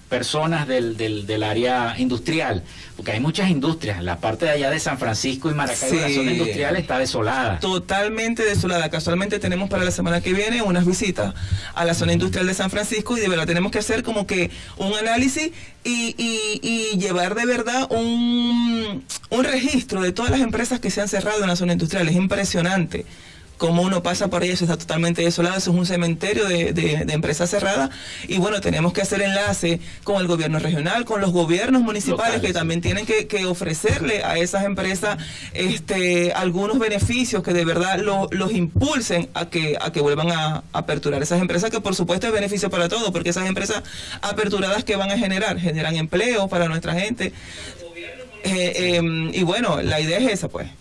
personas 0.09 0.67
del, 0.67 0.97
del, 0.97 1.25
del, 1.25 1.43
área 1.43 1.95
industrial, 1.97 2.63
porque 2.95 3.11
hay 3.11 3.19
muchas 3.19 3.49
industrias, 3.49 4.03
la 4.03 4.19
parte 4.19 4.45
de 4.45 4.51
allá 4.51 4.69
de 4.69 4.79
San 4.79 4.97
Francisco 4.97 5.49
y 5.49 5.53
Maracaibo, 5.53 5.95
la 5.95 6.09
zona 6.09 6.31
industrial 6.31 6.75
está 6.75 6.99
desolada. 6.99 7.59
Totalmente 7.59 8.43
desolada. 8.43 8.89
Casualmente 8.89 9.39
tenemos 9.39 9.69
para 9.69 9.83
la 9.85 9.91
semana 9.91 10.21
que 10.21 10.33
viene 10.33 10.61
unas 10.61 10.85
visitas 10.85 11.33
a 11.73 11.85
la 11.85 11.93
zona 11.93 12.13
industrial 12.13 12.45
de 12.45 12.53
San 12.53 12.69
Francisco 12.69 13.17
y 13.17 13.21
de 13.21 13.29
verdad 13.29 13.45
tenemos 13.45 13.71
que 13.71 13.79
hacer 13.79 14.03
como 14.03 14.27
que 14.27 14.51
un 14.77 14.93
análisis 14.93 15.51
y, 15.83 16.15
y, 16.17 16.59
y 16.61 16.97
llevar 16.97 17.35
de 17.35 17.45
verdad 17.45 17.87
un, 17.89 19.03
un 19.29 19.43
registro 19.43 20.01
de 20.01 20.11
todas 20.11 20.31
las 20.31 20.41
empresas 20.41 20.79
que 20.79 20.91
se 20.91 21.01
han 21.01 21.07
cerrado 21.07 21.41
en 21.41 21.47
la 21.47 21.55
zona 21.55 21.73
industrial. 21.73 22.07
Es 22.09 22.15
impresionante 22.15 23.05
como 23.59 23.83
uno 23.83 24.01
pasa 24.01 24.29
por 24.29 24.41
ahí, 24.41 24.49
eso 24.49 24.63
está 24.63 24.77
totalmente 24.77 25.21
desolado, 25.21 25.57
eso 25.57 25.71
es 25.71 25.77
un 25.77 25.85
cementerio 25.85 26.47
de, 26.47 26.71
de, 26.71 27.13
empresas 27.13 27.49
cerradas. 27.49 27.89
Y 28.27 28.37
bueno, 28.37 28.61
tenemos 28.61 28.93
que 28.93 29.01
hacer 29.01 29.21
enlace 29.21 29.81
con 30.05 30.19
el 30.21 30.27
gobierno 30.27 30.59
regional, 30.59 31.03
con 31.03 31.19
los 31.19 31.31
gobiernos 31.31 31.81
municipales 31.81 32.39
que 32.41 32.53
también 32.53 32.81
tienen 32.81 33.05
que, 33.05 33.27
ofrecerle 33.45 34.23
a 34.23 34.37
esas 34.37 34.63
empresas 34.63 35.17
este, 35.53 36.31
algunos 36.33 36.79
beneficios 36.79 37.43
que 37.43 37.51
de 37.51 37.65
verdad 37.65 37.99
los 37.99 38.51
impulsen 38.53 39.29
a 39.33 39.49
que, 39.49 39.77
a 39.79 39.91
que 39.91 39.99
vuelvan 40.01 40.31
a, 40.31 40.63
aperturar 40.71 41.21
esas 41.21 41.41
empresas, 41.41 41.69
que 41.69 41.81
por 41.81 41.95
supuesto 41.95 42.27
es 42.27 42.33
beneficio 42.33 42.69
para 42.69 42.87
todos, 42.87 43.11
porque 43.11 43.29
esas 43.29 43.47
empresas 43.47 43.83
aperturadas 44.21 44.85
que 44.85 44.95
van 44.95 45.11
a 45.11 45.17
generar, 45.17 45.59
generan 45.59 45.97
empleo 45.97 46.47
para 46.47 46.69
nuestra 46.69 46.93
gente. 46.93 47.33
Eh, 48.43 48.95
em, 48.95 49.33
y 49.33 49.43
bueno, 49.43 49.81
la 49.81 49.99
idea 49.99 50.17
es 50.19 50.31
esa, 50.31 50.47
pues. 50.47 50.78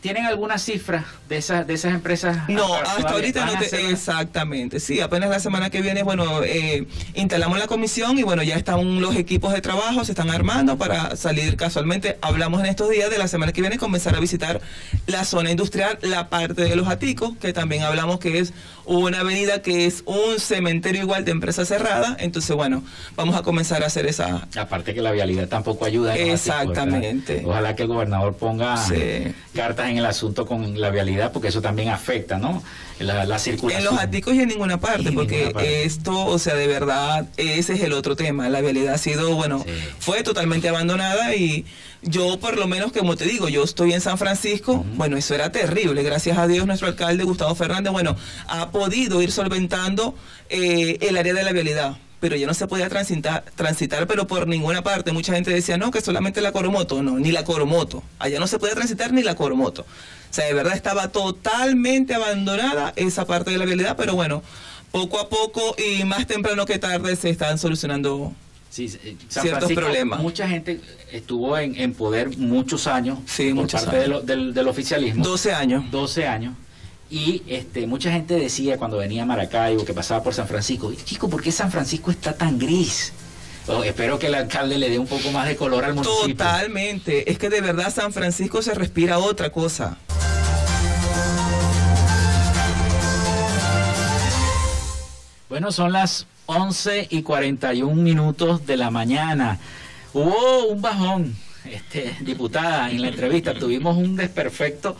¿Tienen 0.00 0.26
alguna 0.26 0.58
cifra 0.58 1.04
de 1.28 1.36
esas 1.36 1.66
de 1.66 1.74
esas 1.74 1.94
empresas? 1.94 2.48
No, 2.48 2.74
hasta 2.74 3.10
ahorita 3.10 3.46
no 3.46 3.58
te, 3.58 3.90
exactamente. 3.90 4.80
Sí, 4.80 5.00
apenas 5.00 5.30
la 5.30 5.40
semana 5.40 5.70
que 5.70 5.82
viene, 5.82 6.02
bueno, 6.02 6.42
eh, 6.42 6.86
instalamos 7.14 7.58
la 7.58 7.66
comisión 7.66 8.18
y 8.18 8.22
bueno, 8.22 8.42
ya 8.42 8.56
están 8.56 9.00
los 9.00 9.16
equipos 9.16 9.52
de 9.52 9.60
trabajo, 9.60 10.04
se 10.04 10.12
están 10.12 10.30
armando 10.30 10.78
para 10.78 11.16
salir 11.16 11.56
casualmente. 11.56 12.18
Hablamos 12.22 12.60
en 12.60 12.66
estos 12.66 12.90
días 12.90 13.10
de 13.10 13.18
la 13.18 13.28
semana 13.28 13.52
que 13.52 13.60
viene 13.60 13.78
comenzar 13.78 14.16
a 14.16 14.20
visitar 14.20 14.60
la 15.06 15.24
zona 15.24 15.50
industrial, 15.50 15.98
la 16.02 16.28
parte 16.28 16.62
de 16.62 16.76
los 16.76 16.88
Aticos, 16.88 17.36
que 17.36 17.52
también 17.52 17.82
hablamos 17.82 18.18
que 18.18 18.38
es 18.38 18.52
una 18.84 19.20
avenida 19.20 19.62
que 19.62 19.86
es 19.86 20.02
un 20.06 20.38
cementerio 20.38 21.02
igual 21.02 21.24
de 21.24 21.32
empresa 21.32 21.64
cerrada. 21.64 22.16
Entonces, 22.18 22.54
bueno, 22.54 22.82
vamos 23.16 23.36
a 23.36 23.42
comenzar 23.42 23.82
a 23.82 23.86
hacer 23.86 24.06
esa. 24.06 24.48
Aparte 24.56 24.94
que 24.94 25.02
la 25.02 25.12
vialidad 25.12 25.48
tampoco 25.48 25.84
ayuda. 25.84 26.16
Exactamente. 26.16 27.42
Ojalá 27.44 27.76
que 27.76 27.82
el 27.82 27.88
gobernador 27.88 28.34
ponga 28.34 28.76
cartas 29.54 29.88
en 29.88 29.98
el 29.98 30.06
asunto 30.06 30.46
con 30.46 30.80
la 30.80 30.90
vialidad, 30.90 31.32
porque 31.32 31.48
eso 31.48 31.62
también 31.62 31.88
afecta, 31.88 32.38
¿no? 32.38 32.62
La, 32.98 33.38
circulación. 33.38 33.84
En 33.84 33.90
los 33.92 34.02
aticos 34.02 34.34
y 34.34 34.40
en 34.40 34.48
ninguna 34.48 34.78
parte, 34.78 35.10
porque 35.10 35.52
esto, 35.84 36.26
o 36.26 36.38
sea, 36.38 36.54
de 36.54 36.68
verdad, 36.68 37.26
ese 37.36 37.74
es 37.74 37.80
el 37.82 37.92
otro 37.92 38.14
tema. 38.14 38.48
La 38.48 38.60
vialidad 38.60 38.94
ha 38.94 38.98
sido, 38.98 39.34
bueno, 39.34 39.64
fue 39.98 40.22
totalmente 40.22 40.68
abandonada 40.68 41.34
y 41.34 41.64
yo, 42.02 42.38
por 42.40 42.56
lo 42.58 42.66
menos, 42.66 42.92
como 42.92 43.16
te 43.16 43.24
digo, 43.24 43.48
yo 43.48 43.62
estoy 43.62 43.92
en 43.92 44.00
San 44.00 44.18
Francisco, 44.18 44.84
bueno, 44.96 45.16
eso 45.16 45.34
era 45.34 45.52
terrible. 45.52 46.02
Gracias 46.02 46.36
a 46.36 46.46
Dios, 46.46 46.66
nuestro 46.66 46.88
alcalde, 46.88 47.24
Gustavo 47.24 47.54
Fernández, 47.54 47.92
bueno, 47.92 48.16
ha 48.48 48.70
podido 48.70 49.22
ir 49.22 49.30
solventando 49.30 50.14
eh, 50.48 50.98
el 51.00 51.16
área 51.16 51.34
de 51.34 51.42
la 51.42 51.52
vialidad 51.52 51.96
pero 52.22 52.36
ya 52.36 52.46
no 52.46 52.54
se 52.54 52.68
podía 52.68 52.88
transitar, 52.88 53.42
transitar, 53.56 54.06
pero 54.06 54.28
por 54.28 54.46
ninguna 54.46 54.84
parte. 54.84 55.10
Mucha 55.10 55.34
gente 55.34 55.50
decía, 55.50 55.76
no, 55.76 55.90
que 55.90 56.00
solamente 56.00 56.40
la 56.40 56.52
Coromoto. 56.52 57.02
No, 57.02 57.18
ni 57.18 57.32
la 57.32 57.42
Coromoto. 57.42 58.04
Allá 58.20 58.38
no 58.38 58.46
se 58.46 58.60
podía 58.60 58.76
transitar 58.76 59.12
ni 59.12 59.24
la 59.24 59.34
Coromoto. 59.34 59.82
O 59.82 60.32
sea, 60.32 60.44
de 60.44 60.54
verdad 60.54 60.74
estaba 60.74 61.08
totalmente 61.08 62.14
abandonada 62.14 62.92
esa 62.94 63.26
parte 63.26 63.50
de 63.50 63.58
la 63.58 63.64
vialidad, 63.64 63.96
pero 63.96 64.14
bueno, 64.14 64.44
poco 64.92 65.18
a 65.18 65.28
poco 65.28 65.74
y 65.76 66.04
más 66.04 66.28
temprano 66.28 66.64
que 66.64 66.78
tarde 66.78 67.16
se 67.16 67.28
están 67.28 67.58
solucionando 67.58 68.32
eh, 68.78 69.16
ciertos 69.28 69.72
problemas. 69.72 70.20
Mucha 70.20 70.48
gente 70.48 70.80
estuvo 71.10 71.56
en, 71.58 71.94
poder 71.94 72.36
muchos 72.36 72.86
años 72.86 73.18
sí, 73.26 73.52
por 73.52 73.70
parte 73.70 73.96
del, 73.96 74.54
del, 74.54 74.68
oficialismo. 74.68 75.24
12 75.24 75.52
años. 75.52 75.90
12 75.90 76.26
años. 76.26 76.54
Y 77.10 77.42
este, 77.46 77.86
mucha 77.86 78.10
gente 78.10 78.34
decía 78.34 78.78
cuando 78.78 78.96
venía 78.96 79.24
a 79.24 79.26
Maracaibo, 79.26 79.84
que 79.84 79.92
pasaba 79.92 80.22
por 80.22 80.32
San 80.32 80.48
Francisco, 80.48 80.92
chico, 81.04 81.28
¿por 81.28 81.42
qué 81.42 81.52
San 81.52 81.70
Francisco 81.70 82.10
está 82.10 82.32
tan 82.32 82.58
gris? 82.58 83.12
Oh, 83.68 83.84
espero 83.84 84.18
que 84.18 84.26
el 84.26 84.34
alcalde 84.34 84.78
le 84.78 84.88
dé 84.88 84.98
un 84.98 85.06
poco 85.06 85.30
más 85.30 85.46
de 85.46 85.54
color 85.56 85.84
al 85.84 85.94
municipio. 85.94 86.34
Totalmente. 86.34 87.30
Es 87.30 87.38
que 87.38 87.48
de 87.48 87.60
verdad 87.60 87.92
San 87.94 88.12
Francisco 88.12 88.62
se 88.62 88.74
respira 88.74 89.18
otra 89.18 89.52
cosa. 89.52 89.98
Bueno, 95.52 95.70
son 95.70 95.92
las 95.92 96.26
11 96.46 97.08
y 97.10 97.22
41 97.22 97.94
minutos 97.94 98.64
de 98.64 98.78
la 98.78 98.90
mañana. 98.90 99.58
Hubo 100.14 100.64
un 100.68 100.80
bajón, 100.80 101.36
este, 101.66 102.16
diputada, 102.22 102.90
en 102.90 103.02
la 103.02 103.08
entrevista. 103.08 103.52
Tuvimos 103.52 103.98
un 103.98 104.16
desperfecto. 104.16 104.96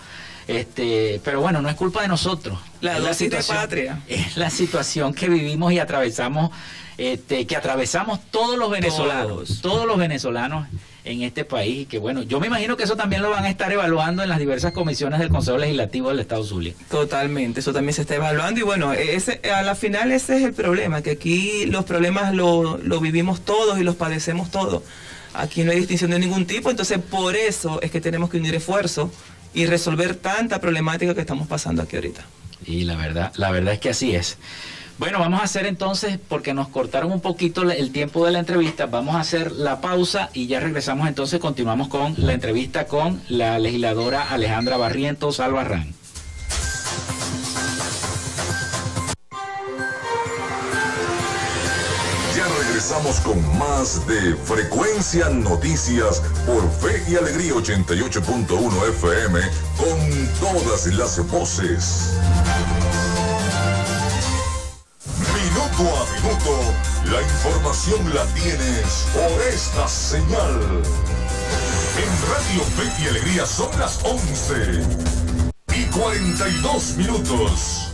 Este, 0.47 1.23
pero 1.25 1.41
bueno, 1.41 1.63
no 1.63 1.71
es 1.71 1.75
culpa 1.75 2.03
de 2.03 2.09
nosotros. 2.09 2.59
La 2.83 2.99
es 2.99 3.19
de 3.19 3.43
patria. 3.49 4.03
Es 4.07 4.37
la 4.37 4.51
situación 4.51 5.15
que 5.15 5.31
vivimos 5.31 5.73
y 5.73 5.79
atravesamos, 5.79 6.51
este, 6.99 7.47
que 7.47 7.57
atravesamos 7.57 8.21
todos 8.31 8.59
los 8.59 8.71
venezolanos, 8.71 9.63
todos 9.63 9.87
los 9.87 9.97
venezolanos 9.97 10.69
en 11.05 11.23
este 11.23 11.45
país 11.45 11.83
y 11.83 11.87
que 11.87 11.99
bueno, 11.99 12.23
yo 12.23 12.39
me 12.39 12.47
imagino 12.47 12.77
que 12.77 12.85
eso 12.85 12.97
también 12.97 13.23
lo 13.23 13.31
van 13.31 13.45
a 13.45 13.51
estar 13.51 13.73
evaluando 13.73 14.23
en 14.23 14.29
las 14.29 14.39
diversas 14.39 14.73
comisiones 14.73 15.19
del 15.19 15.31
Consejo 15.31 15.59
Legislativo 15.59 16.11
del 16.11 16.21
Estado 16.21 16.45
Zulia. 16.45 16.75
Totalmente, 16.91 17.61
eso 17.61 17.73
también 17.73 17.95
se 17.95 18.03
está 18.03 18.15
evaluando 18.15 18.61
y 18.61 18.63
bueno, 18.63 18.93
ese, 18.93 19.41
a 19.53 19.63
la 19.63 19.75
final 19.75 20.13
ese 20.13 20.37
es 20.37 20.43
el 20.43 20.53
problema, 20.53 21.03
que 21.03 21.13
aquí 21.13 21.67
los 21.67 21.85
problemas 21.85 22.35
lo, 22.35 22.79
lo 22.79 23.01
vivimos 23.01 23.41
todos 23.41 23.79
y 23.79 23.83
los 23.83 23.97
padecemos 23.97 24.51
todos. 24.51 24.83
Aquí 25.35 25.65
no 25.65 25.73
hay 25.73 25.79
distinción 25.79 26.11
de 26.11 26.19
ningún 26.19 26.47
tipo, 26.47 26.71
entonces 26.71 26.99
por 26.99 27.35
eso 27.37 27.81
es 27.83 27.91
que 27.91 28.01
tenemos 28.01 28.31
que 28.31 28.37
unir 28.37 28.55
esfuerzos 28.55 29.11
y 29.55 29.67
resolver 29.67 30.15
tanta 30.15 30.61
problemática 30.61 31.15
que 31.15 31.21
estamos 31.21 31.49
pasando 31.49 31.83
aquí 31.83 31.97
ahorita. 31.97 32.25
Y 32.65 32.85
la 32.85 32.97
verdad, 32.97 33.33
la 33.37 33.51
verdad 33.51 33.75
es 33.75 33.81
que 33.81 33.91
así 33.91 34.15
es. 34.15 34.39
Bueno, 34.99 35.19
vamos 35.19 35.41
a 35.41 35.45
hacer 35.45 35.67
entonces, 35.67 36.19
porque 36.29 36.55
nos 36.55 36.69
cortaron 36.69 37.11
un 37.13 37.21
poquito 37.21 37.63
el 37.71 37.91
tiempo 37.91 38.25
de 38.25 38.33
la 38.33 38.39
entrevista, 38.39 38.87
vamos 38.87 39.17
a 39.17 39.21
hacer 39.21 39.51
la 39.53 39.81
pausa 39.81 40.31
y 40.33 40.47
ya 40.47 40.61
regresamos 40.61 41.09
entonces, 41.09 41.41
continuamos 41.41 41.89
con 41.89 42.15
la 42.19 42.35
entrevista 42.35 42.87
con 42.87 43.21
la 43.29 43.59
legisladora 43.59 44.31
Alejandra 44.31 44.77
Barrientos 44.77 45.41
Albarrán. 45.41 45.93
Ya 52.37 52.47
regresamos 52.61 53.21
con 53.21 53.59
más 53.59 54.07
de 54.07 54.37
Frecuencia 54.37 55.29
Noticias 55.31 56.23
por 56.47 56.71
Fe 56.71 57.03
y 57.11 57.17
Alegría 57.17 57.55
88.1 57.55 58.89
FM 58.89 59.41
con 59.79 60.29
todas 60.41 60.87
las 60.87 61.27
voces. 61.29 62.15
A 65.83 65.85
minuto, 65.85 66.75
la 67.07 67.21
información 67.21 68.15
la 68.15 68.25
tienes 68.35 69.05
por 69.13 69.43
esta 69.43 69.89
señal. 69.89 70.61
En 71.99 72.11
Radio 72.31 72.63
Fe 72.77 73.03
y 73.03 73.09
Alegría 73.09 73.45
son 73.45 73.69
las 73.81 73.99
11 74.05 74.81
y 75.75 75.85
42 75.87 76.97
minutos. 76.99 77.92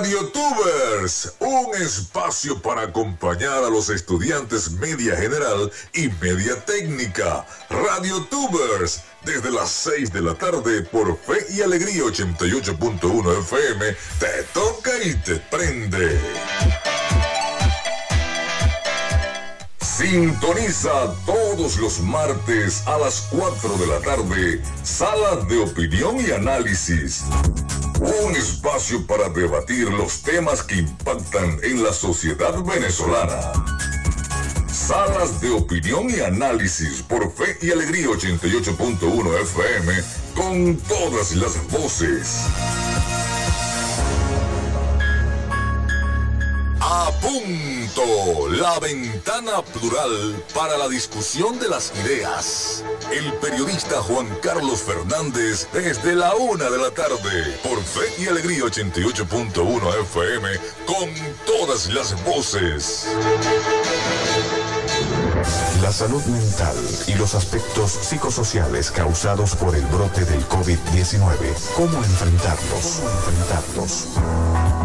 Radio 0.00 0.28
Tubers, 0.28 1.34
un 1.40 1.74
espacio 1.74 2.58
para 2.62 2.84
acompañar 2.84 3.62
a 3.62 3.68
los 3.68 3.90
estudiantes 3.90 4.70
media 4.70 5.14
general 5.14 5.70
y 5.92 6.08
media 6.22 6.58
técnica. 6.64 7.46
Radio 7.68 8.24
Tubers, 8.30 9.02
desde 9.26 9.50
las 9.50 9.68
6 9.68 10.10
de 10.10 10.22
la 10.22 10.34
tarde 10.36 10.80
por 10.84 11.18
Fe 11.18 11.44
y 11.50 11.60
Alegría 11.60 12.04
88.1 12.04 13.40
FM, 13.40 13.96
te 14.18 14.42
toca 14.54 14.90
y 15.04 15.14
te 15.16 15.36
prende. 15.36 16.18
Sintoniza 20.00 21.14
todos 21.26 21.76
los 21.76 22.00
martes 22.00 22.82
a 22.86 22.96
las 22.96 23.28
4 23.32 23.76
de 23.76 23.86
la 23.86 24.00
tarde, 24.00 24.62
Sala 24.82 25.36
de 25.46 25.58
Opinión 25.58 26.16
y 26.26 26.30
Análisis. 26.30 27.24
Un 28.00 28.34
espacio 28.34 29.06
para 29.06 29.28
debatir 29.28 29.90
los 29.90 30.22
temas 30.22 30.62
que 30.62 30.76
impactan 30.76 31.60
en 31.62 31.84
la 31.84 31.92
sociedad 31.92 32.54
venezolana. 32.64 33.52
Salas 34.72 35.38
de 35.42 35.50
opinión 35.50 36.08
y 36.08 36.20
análisis 36.20 37.02
por 37.02 37.30
Fe 37.30 37.58
y 37.60 37.70
Alegría 37.70 38.06
88.1 38.06 39.42
FM 39.42 39.92
con 40.34 40.76
todas 40.88 41.34
las 41.36 41.70
voces. 41.70 42.46
A 46.92 47.08
punto, 47.20 48.48
la 48.48 48.80
ventana 48.80 49.62
plural 49.62 50.44
para 50.52 50.76
la 50.76 50.88
discusión 50.88 51.56
de 51.60 51.68
las 51.68 51.92
ideas. 52.04 52.82
El 53.12 53.32
periodista 53.34 54.02
Juan 54.02 54.26
Carlos 54.42 54.82
Fernández 54.82 55.68
desde 55.72 56.16
la 56.16 56.34
una 56.34 56.68
de 56.68 56.78
la 56.78 56.90
tarde 56.90 57.60
por 57.62 57.80
Fe 57.80 58.20
y 58.20 58.26
Alegría 58.26 58.64
88.1 58.64 60.00
FM 60.02 60.48
con 60.84 61.08
todas 61.46 61.90
las 61.90 62.24
voces. 62.24 63.06
La 65.82 65.92
salud 65.92 66.24
mental 66.24 66.76
y 67.06 67.14
los 67.14 67.36
aspectos 67.36 67.92
psicosociales 67.92 68.90
causados 68.90 69.54
por 69.54 69.76
el 69.76 69.86
brote 69.86 70.24
del 70.24 70.44
COVID-19. 70.48 71.54
¿Cómo 71.76 71.98
enfrentarlos? 71.98 73.00
¿Cómo 73.00 73.10
enfrentarlos? 73.10 74.06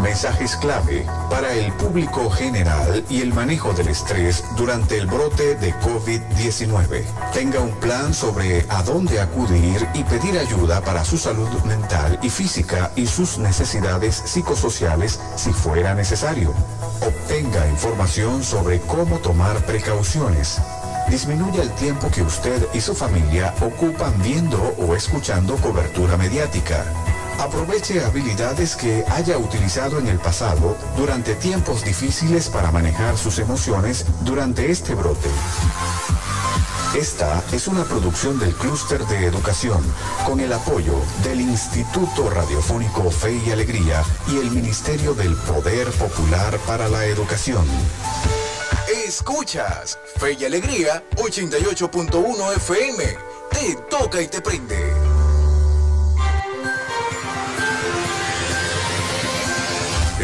Mensajes 0.05 0.55
clave 0.57 1.03
para 1.31 1.51
el 1.51 1.73
público 1.73 2.29
general 2.29 3.03
y 3.09 3.21
el 3.21 3.33
manejo 3.33 3.73
del 3.73 3.87
estrés 3.87 4.43
durante 4.55 4.99
el 4.99 5.07
brote 5.07 5.55
de 5.55 5.73
COVID-19. 5.79 7.03
Tenga 7.33 7.59
un 7.59 7.71
plan 7.79 8.13
sobre 8.13 8.67
a 8.69 8.83
dónde 8.83 9.19
acudir 9.19 9.87
y 9.95 10.03
pedir 10.03 10.37
ayuda 10.37 10.79
para 10.81 11.03
su 11.03 11.17
salud 11.17 11.49
mental 11.63 12.19
y 12.21 12.29
física 12.29 12.91
y 12.95 13.07
sus 13.07 13.39
necesidades 13.39 14.21
psicosociales 14.25 15.19
si 15.37 15.51
fuera 15.51 15.95
necesario. 15.95 16.53
Obtenga 17.01 17.67
información 17.67 18.43
sobre 18.43 18.81
cómo 18.81 19.17
tomar 19.17 19.57
precauciones. 19.65 20.61
Disminuya 21.09 21.63
el 21.63 21.71
tiempo 21.71 22.11
que 22.11 22.21
usted 22.21 22.67
y 22.75 22.79
su 22.79 22.93
familia 22.93 23.55
ocupan 23.59 24.13
viendo 24.21 24.61
o 24.77 24.95
escuchando 24.95 25.55
cobertura 25.55 26.15
mediática. 26.15 26.85
Aproveche 27.39 28.03
habilidades 28.03 28.75
que 28.75 29.03
haya 29.09 29.37
utilizado 29.37 29.99
en 29.99 30.07
el 30.07 30.17
pasado 30.19 30.77
durante 30.97 31.35
tiempos 31.35 31.83
difíciles 31.83 32.49
para 32.49 32.71
manejar 32.71 33.17
sus 33.17 33.39
emociones 33.39 34.05
durante 34.21 34.71
este 34.71 34.95
brote. 34.95 35.29
Esta 36.95 37.43
es 37.51 37.67
una 37.67 37.83
producción 37.83 38.39
del 38.39 38.53
Clúster 38.53 39.05
de 39.07 39.25
Educación 39.25 39.83
con 40.25 40.39
el 40.39 40.53
apoyo 40.53 40.93
del 41.23 41.41
Instituto 41.41 42.29
Radiofónico 42.29 43.11
Fe 43.11 43.41
y 43.45 43.51
Alegría 43.51 44.01
y 44.27 44.37
el 44.37 44.49
Ministerio 44.49 45.13
del 45.13 45.35
Poder 45.35 45.89
Popular 45.91 46.57
para 46.59 46.87
la 46.87 47.05
Educación. 47.05 47.65
Escuchas 49.05 49.99
Fe 50.17 50.37
y 50.39 50.45
Alegría 50.45 51.03
88.1 51.17 52.55
FM. 52.55 53.03
Te 53.51 53.75
toca 53.89 54.21
y 54.21 54.27
te 54.27 54.41
prende. 54.41 55.04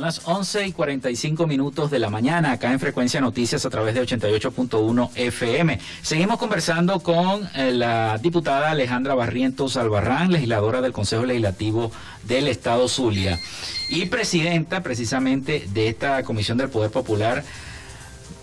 Son 0.00 0.06
las 0.06 0.22
11 0.24 0.66
y 0.68 0.72
45 0.72 1.46
minutos 1.46 1.90
de 1.90 1.98
la 1.98 2.08
mañana 2.08 2.52
acá 2.52 2.72
en 2.72 2.80
Frecuencia 2.80 3.20
Noticias 3.20 3.66
a 3.66 3.68
través 3.68 3.94
de 3.94 4.00
88.1 4.00 5.10
FM. 5.14 5.78
Seguimos 6.00 6.38
conversando 6.38 7.00
con 7.00 7.46
eh, 7.54 7.70
la 7.72 8.16
diputada 8.16 8.70
Alejandra 8.70 9.14
Barrientos 9.14 9.76
Albarrán, 9.76 10.32
legisladora 10.32 10.80
del 10.80 10.94
Consejo 10.94 11.26
Legislativo 11.26 11.92
del 12.22 12.48
Estado 12.48 12.88
Zulia 12.88 13.38
y 13.90 14.06
presidenta 14.06 14.82
precisamente 14.82 15.66
de 15.70 15.88
esta 15.88 16.22
Comisión 16.22 16.56
del 16.56 16.70
Poder 16.70 16.90
Popular 16.90 17.44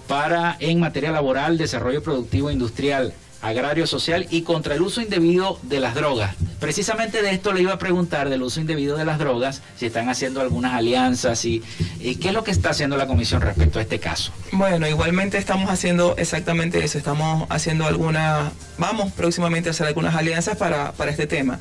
para 0.08 0.58
en 0.60 0.80
materia 0.80 1.10
laboral, 1.10 1.58
desarrollo 1.58 2.04
productivo 2.04 2.52
e 2.52 2.54
industrial. 2.54 3.16
Agrario 3.48 3.88
social 3.88 4.28
y 4.30 4.42
contra 4.44 4.76
el 4.76 4.82
uso 4.82 5.02
indebido 5.02 5.60
de 5.64 5.80
las 5.80 5.96
drogas. 5.96 6.36
Precisamente 6.60 7.22
de 7.22 7.32
esto 7.32 7.54
le 7.54 7.62
iba 7.62 7.74
a 7.74 7.78
preguntar 7.78 8.30
del 8.30 8.42
uso 8.42 8.60
indebido 8.60 8.98
de 8.98 9.06
las 9.06 9.20
drogas, 9.20 9.62
si 9.78 9.86
están 9.86 10.10
haciendo 10.10 10.42
algunas 10.42 10.74
alianzas 10.74 11.46
y, 11.46 11.64
y 12.00 12.16
qué 12.16 12.30
es 12.30 12.34
lo 12.34 12.44
que 12.44 12.52
está 12.52 12.72
haciendo 12.72 12.98
la 12.98 13.08
comisión 13.08 13.42
respecto 13.42 13.80
a 13.80 13.82
este 13.82 14.00
caso. 14.00 14.32
Bueno, 14.52 14.88
igualmente 14.88 15.38
estamos 15.38 15.70
haciendo 15.70 16.16
exactamente 16.18 16.84
eso, 16.84 16.98
estamos 16.98 17.48
haciendo 17.50 17.86
algunas, 17.86 18.52
vamos 18.78 19.12
próximamente 19.14 19.70
a 19.70 19.72
hacer 19.72 19.88
algunas 19.88 20.16
alianzas 20.16 20.58
para, 20.58 20.92
para 20.94 21.12
este 21.12 21.28
tema. 21.28 21.60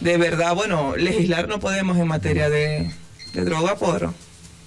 De 0.00 0.16
verdad, 0.18 0.54
bueno, 0.54 0.94
legislar 0.96 1.48
no 1.48 1.60
podemos 1.60 1.96
en 1.98 2.06
materia 2.08 2.50
de, 2.50 2.90
de 3.32 3.44
droga 3.44 3.76
por, 3.76 4.12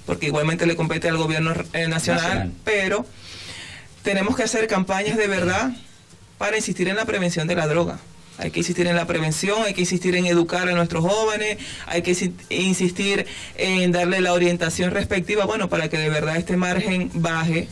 porque 0.06 0.28
igualmente 0.28 0.66
le 0.66 0.76
compete 0.76 1.08
al 1.10 1.18
gobierno 1.18 1.52
eh, 1.74 1.88
nacional, 1.88 2.24
Nacional. 2.24 2.52
pero 2.64 3.06
tenemos 4.02 4.36
que 4.36 4.44
hacer 4.44 4.68
campañas 4.68 5.18
de 5.18 5.28
verdad 5.28 5.72
para 6.38 6.58
insistir 6.58 6.88
en 6.88 6.96
la 6.96 7.06
prevención 7.06 7.48
de 7.48 7.56
la 7.56 7.68
droga. 7.68 8.00
Hay 8.40 8.52
que 8.52 8.60
insistir 8.60 8.86
en 8.86 8.96
la 8.96 9.08
prevención, 9.08 9.64
hay 9.66 9.74
que 9.74 9.82
insistir 9.82 10.16
en 10.16 10.28
educar 10.28 10.70
a 10.70 10.74
nuestros 10.74 11.04
jóvenes, 11.04 11.58
hay 11.88 12.04
que 12.04 12.12
insi- 12.12 12.34
insistir 12.50 13.26
en 13.56 13.92
darle 13.92 14.22
la 14.22 14.34
orientación 14.34 14.92
respectiva, 14.92 15.46
bueno, 15.46 15.70
para 15.70 15.90
que 15.90 15.98
de 15.98 16.10
verdad 16.10 16.38
este 16.38 16.56
margen 16.56 17.10
baje. 17.16 17.68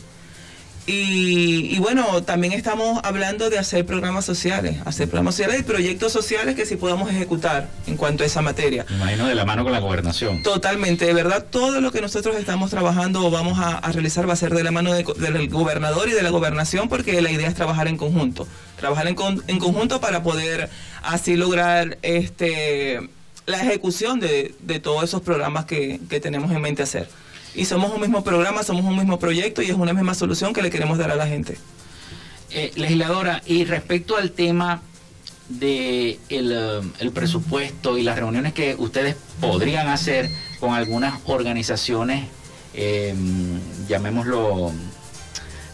Y, 0.88 1.74
y 1.74 1.78
bueno, 1.80 2.22
también 2.22 2.52
estamos 2.52 3.00
hablando 3.02 3.50
de 3.50 3.58
hacer 3.58 3.84
programas 3.84 4.24
sociales, 4.24 4.76
hacer 4.84 5.08
programas 5.08 5.34
sociales 5.34 5.60
y 5.60 5.62
proyectos 5.64 6.12
sociales 6.12 6.54
que 6.54 6.64
sí 6.64 6.76
podamos 6.76 7.10
ejecutar 7.10 7.68
en 7.88 7.96
cuanto 7.96 8.22
a 8.22 8.26
esa 8.26 8.40
materia. 8.40 8.86
Me 8.90 8.94
imagino 8.96 9.26
de 9.26 9.34
la 9.34 9.44
mano 9.44 9.64
con 9.64 9.72
la 9.72 9.80
gobernación. 9.80 10.44
Totalmente, 10.44 11.04
de 11.04 11.12
verdad, 11.12 11.44
todo 11.50 11.80
lo 11.80 11.90
que 11.90 12.00
nosotros 12.00 12.36
estamos 12.36 12.70
trabajando 12.70 13.26
o 13.26 13.30
vamos 13.32 13.58
a, 13.58 13.78
a 13.78 13.90
realizar 13.90 14.28
va 14.28 14.34
a 14.34 14.36
ser 14.36 14.54
de 14.54 14.62
la 14.62 14.70
mano 14.70 14.92
de- 14.92 15.02
del 15.18 15.48
gobernador 15.48 16.08
y 16.08 16.12
de 16.12 16.22
la 16.22 16.30
gobernación 16.30 16.88
porque 16.88 17.20
la 17.20 17.32
idea 17.32 17.48
es 17.48 17.54
trabajar 17.56 17.88
en 17.88 17.96
conjunto, 17.96 18.46
trabajar 18.78 19.08
en, 19.08 19.16
con- 19.16 19.42
en 19.48 19.58
conjunto 19.58 20.00
para 20.00 20.22
poder 20.22 20.70
así 21.02 21.34
lograr 21.36 21.98
este 22.02 23.00
la 23.46 23.60
ejecución 23.62 24.18
de, 24.20 24.54
de 24.60 24.80
todos 24.80 25.04
esos 25.04 25.22
programas 25.22 25.66
que, 25.66 26.00
que 26.08 26.18
tenemos 26.20 26.50
en 26.52 26.60
mente 26.60 26.82
hacer. 26.82 27.08
Y 27.56 27.64
somos 27.64 27.92
un 27.92 28.00
mismo 28.00 28.22
programa, 28.22 28.62
somos 28.62 28.84
un 28.84 28.96
mismo 28.96 29.18
proyecto 29.18 29.62
y 29.62 29.70
es 29.70 29.74
una 29.74 29.92
misma 29.92 30.14
solución 30.14 30.52
que 30.52 30.62
le 30.62 30.70
queremos 30.70 30.98
dar 30.98 31.10
a 31.10 31.16
la 31.16 31.26
gente. 31.26 31.58
Eh, 32.50 32.70
legisladora, 32.76 33.42
y 33.46 33.64
respecto 33.64 34.16
al 34.16 34.30
tema 34.30 34.82
de 35.48 36.18
eh, 36.28 36.80
el 36.98 37.12
presupuesto 37.12 37.98
y 37.98 38.02
las 38.02 38.16
reuniones 38.16 38.52
que 38.52 38.74
ustedes 38.78 39.16
podrían 39.40 39.88
hacer 39.88 40.30
con 40.60 40.74
algunas 40.74 41.20
organizaciones, 41.24 42.26
eh, 42.74 43.14
llamémoslo, 43.88 44.72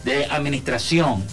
de 0.03 0.25
administración, 0.25 1.23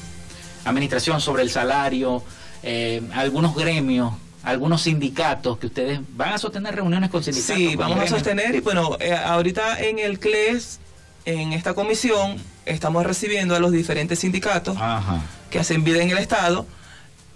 administración 0.64 1.20
sobre 1.20 1.42
el 1.42 1.50
salario, 1.50 2.22
eh, 2.62 3.02
algunos 3.12 3.54
gremios, 3.54 4.14
algunos 4.42 4.82
sindicatos 4.82 5.58
que 5.58 5.66
ustedes 5.66 6.00
van 6.16 6.32
a 6.32 6.38
sostener 6.38 6.74
reuniones 6.74 7.10
con 7.10 7.22
sindicatos. 7.22 7.56
Sí, 7.56 7.76
con 7.76 7.88
vamos 7.88 8.04
a 8.04 8.06
sostener 8.08 8.54
y 8.54 8.60
bueno, 8.60 8.96
eh, 9.00 9.14
ahorita 9.14 9.80
en 9.80 9.98
el 9.98 10.18
CLES, 10.18 10.80
en 11.24 11.52
esta 11.52 11.74
comisión, 11.74 12.36
estamos 12.64 13.04
recibiendo 13.04 13.54
a 13.54 13.60
los 13.60 13.72
diferentes 13.72 14.20
sindicatos 14.20 14.76
Ajá. 14.78 15.20
que 15.50 15.58
hacen 15.58 15.84
vida 15.84 16.02
en 16.02 16.10
el 16.10 16.18
Estado 16.18 16.66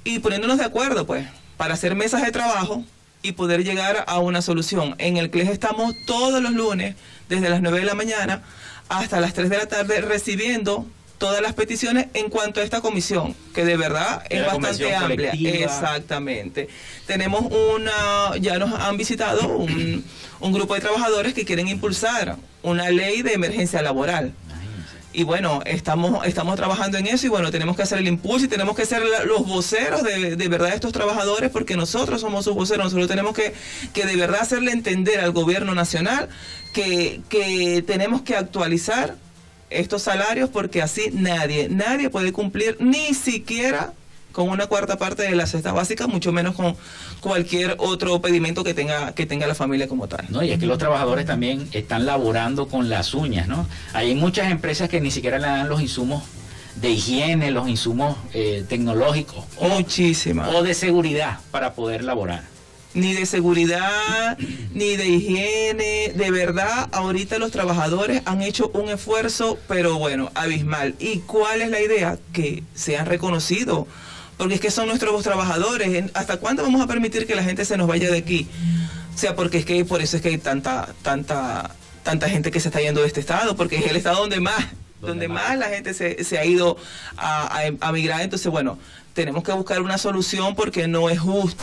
y 0.04 0.18
poniéndonos 0.20 0.58
de 0.58 0.64
acuerdo, 0.64 1.06
pues, 1.06 1.26
para 1.56 1.74
hacer 1.74 1.94
mesas 1.94 2.22
de 2.22 2.30
trabajo 2.30 2.84
y 3.22 3.32
poder 3.32 3.64
llegar 3.64 4.04
a 4.06 4.18
una 4.18 4.42
solución. 4.42 4.94
En 4.98 5.16
el 5.16 5.30
CLES 5.30 5.48
estamos 5.48 5.94
todos 6.06 6.42
los 6.42 6.52
lunes, 6.52 6.96
desde 7.28 7.48
las 7.48 7.60
9 7.62 7.80
de 7.80 7.84
la 7.86 7.94
mañana 7.94 8.42
hasta 8.88 9.20
las 9.20 9.32
3 9.32 9.48
de 9.48 9.56
la 9.56 9.66
tarde, 9.66 10.00
recibiendo 10.00 10.86
todas 11.24 11.40
las 11.40 11.54
peticiones 11.54 12.08
en 12.12 12.28
cuanto 12.28 12.60
a 12.60 12.64
esta 12.64 12.80
comisión, 12.82 13.34
que 13.54 13.64
de 13.64 13.76
verdad 13.78 14.22
es 14.28 14.44
bastante 14.44 14.94
amplia. 14.94 15.30
colectiva. 15.30 15.64
Exactamente. 15.64 16.68
Tenemos 17.06 17.42
una, 17.50 18.36
ya 18.40 18.58
nos 18.58 18.78
han 18.78 18.96
visitado 18.98 19.48
un, 19.48 20.04
un 20.40 20.52
grupo 20.52 20.74
de 20.74 20.80
trabajadores 20.80 21.32
que 21.32 21.44
quieren 21.46 21.68
impulsar 21.68 22.36
una 22.62 22.90
ley 22.90 23.22
de 23.22 23.32
emergencia 23.32 23.80
laboral. 23.80 24.32
Y 25.14 25.22
bueno, 25.22 25.62
estamos, 25.64 26.26
estamos 26.26 26.56
trabajando 26.56 26.98
en 26.98 27.06
eso 27.06 27.24
y 27.26 27.28
bueno, 27.28 27.50
tenemos 27.52 27.76
que 27.76 27.82
hacer 27.84 27.98
el 28.00 28.08
impulso 28.08 28.46
y 28.46 28.48
tenemos 28.48 28.74
que 28.76 28.84
ser 28.84 29.02
la- 29.06 29.22
los 29.24 29.46
voceros 29.46 30.02
de, 30.02 30.34
de 30.36 30.48
verdad 30.48 30.70
de 30.70 30.74
estos 30.74 30.92
trabajadores 30.92 31.50
porque 31.50 31.76
nosotros 31.76 32.20
somos 32.20 32.44
sus 32.44 32.54
voceros, 32.54 32.84
nosotros 32.86 33.06
tenemos 33.08 33.32
que, 33.32 33.54
que 33.94 34.04
de 34.06 34.16
verdad 34.16 34.40
hacerle 34.42 34.72
entender 34.72 35.20
al 35.20 35.30
gobierno 35.30 35.72
nacional 35.74 36.28
que, 36.74 37.20
que 37.28 37.82
tenemos 37.86 38.22
que 38.22 38.34
actualizar 38.36 39.14
estos 39.74 40.02
salarios 40.02 40.50
porque 40.50 40.82
así 40.82 41.10
nadie, 41.12 41.68
nadie 41.68 42.10
puede 42.10 42.32
cumplir 42.32 42.76
ni 42.80 43.14
siquiera 43.14 43.92
con 44.32 44.48
una 44.48 44.66
cuarta 44.66 44.98
parte 44.98 45.22
de 45.22 45.34
la 45.36 45.46
cesta 45.46 45.72
básica, 45.72 46.08
mucho 46.08 46.32
menos 46.32 46.56
con 46.56 46.76
cualquier 47.20 47.76
otro 47.78 48.20
pedimento 48.20 48.64
que 48.64 48.74
tenga, 48.74 49.12
que 49.14 49.26
tenga 49.26 49.46
la 49.46 49.54
familia 49.54 49.86
como 49.86 50.08
tal. 50.08 50.26
No, 50.28 50.42
y 50.42 50.50
es 50.50 50.58
que 50.58 50.66
los 50.66 50.78
trabajadores 50.78 51.24
también 51.24 51.68
están 51.72 52.04
laborando 52.04 52.66
con 52.66 52.88
las 52.88 53.14
uñas, 53.14 53.46
¿no? 53.46 53.66
Hay 53.92 54.14
muchas 54.16 54.50
empresas 54.50 54.88
que 54.88 55.00
ni 55.00 55.12
siquiera 55.12 55.38
le 55.38 55.46
dan 55.46 55.68
los 55.68 55.80
insumos 55.80 56.24
de 56.74 56.90
higiene, 56.90 57.52
los 57.52 57.68
insumos 57.68 58.16
eh, 58.32 58.64
tecnológicos 58.68 59.44
Muchísimas. 59.60 60.52
o 60.52 60.64
de 60.64 60.74
seguridad 60.74 61.38
para 61.52 61.74
poder 61.74 62.02
laborar. 62.02 62.53
Ni 62.94 63.12
de 63.12 63.26
seguridad, 63.26 64.38
ni 64.72 64.96
de 64.96 65.06
higiene. 65.08 66.12
De 66.14 66.30
verdad, 66.30 66.88
ahorita 66.92 67.38
los 67.38 67.50
trabajadores 67.50 68.22
han 68.24 68.40
hecho 68.42 68.70
un 68.74 68.88
esfuerzo, 68.88 69.58
pero 69.68 69.98
bueno, 69.98 70.30
abismal. 70.34 70.94
¿Y 70.98 71.18
cuál 71.20 71.60
es 71.62 71.70
la 71.70 71.80
idea? 71.80 72.18
Que 72.32 72.62
sean 72.74 73.06
reconocidos. 73.06 73.86
Porque 74.36 74.54
es 74.54 74.60
que 74.60 74.70
son 74.70 74.88
nuestros 74.88 75.22
trabajadores. 75.22 75.88
¿En- 75.94 76.10
¿Hasta 76.14 76.38
cuándo 76.38 76.62
vamos 76.62 76.80
a 76.80 76.86
permitir 76.86 77.26
que 77.26 77.34
la 77.34 77.42
gente 77.44 77.64
se 77.64 77.76
nos 77.76 77.86
vaya 77.86 78.10
de 78.10 78.18
aquí? 78.18 78.48
O 79.14 79.18
sea, 79.18 79.36
porque 79.36 79.58
es 79.58 79.64
que 79.64 79.84
por 79.84 80.02
eso 80.02 80.16
es 80.16 80.22
que 80.22 80.28
hay 80.30 80.38
tanta, 80.38 80.88
tanta, 81.02 81.70
tanta 82.02 82.28
gente 82.28 82.50
que 82.50 82.58
se 82.60 82.68
está 82.68 82.80
yendo 82.80 83.00
de 83.00 83.06
este 83.06 83.20
estado, 83.20 83.54
porque 83.54 83.76
es 83.76 83.86
el 83.86 83.96
estado 83.96 84.18
donde 84.20 84.40
más, 84.40 84.64
donde 85.00 85.28
más 85.28 85.56
la 85.56 85.66
gente 85.68 85.94
se, 85.94 86.24
se 86.24 86.38
ha 86.38 86.44
ido 86.44 86.76
a, 87.16 87.46
a- 87.60 87.88
a 87.88 87.92
migrar. 87.92 88.22
Entonces, 88.22 88.50
bueno, 88.50 88.76
tenemos 89.14 89.44
que 89.44 89.52
buscar 89.52 89.80
una 89.82 89.98
solución 89.98 90.56
porque 90.56 90.88
no 90.88 91.08
es 91.10 91.20
justo. 91.20 91.62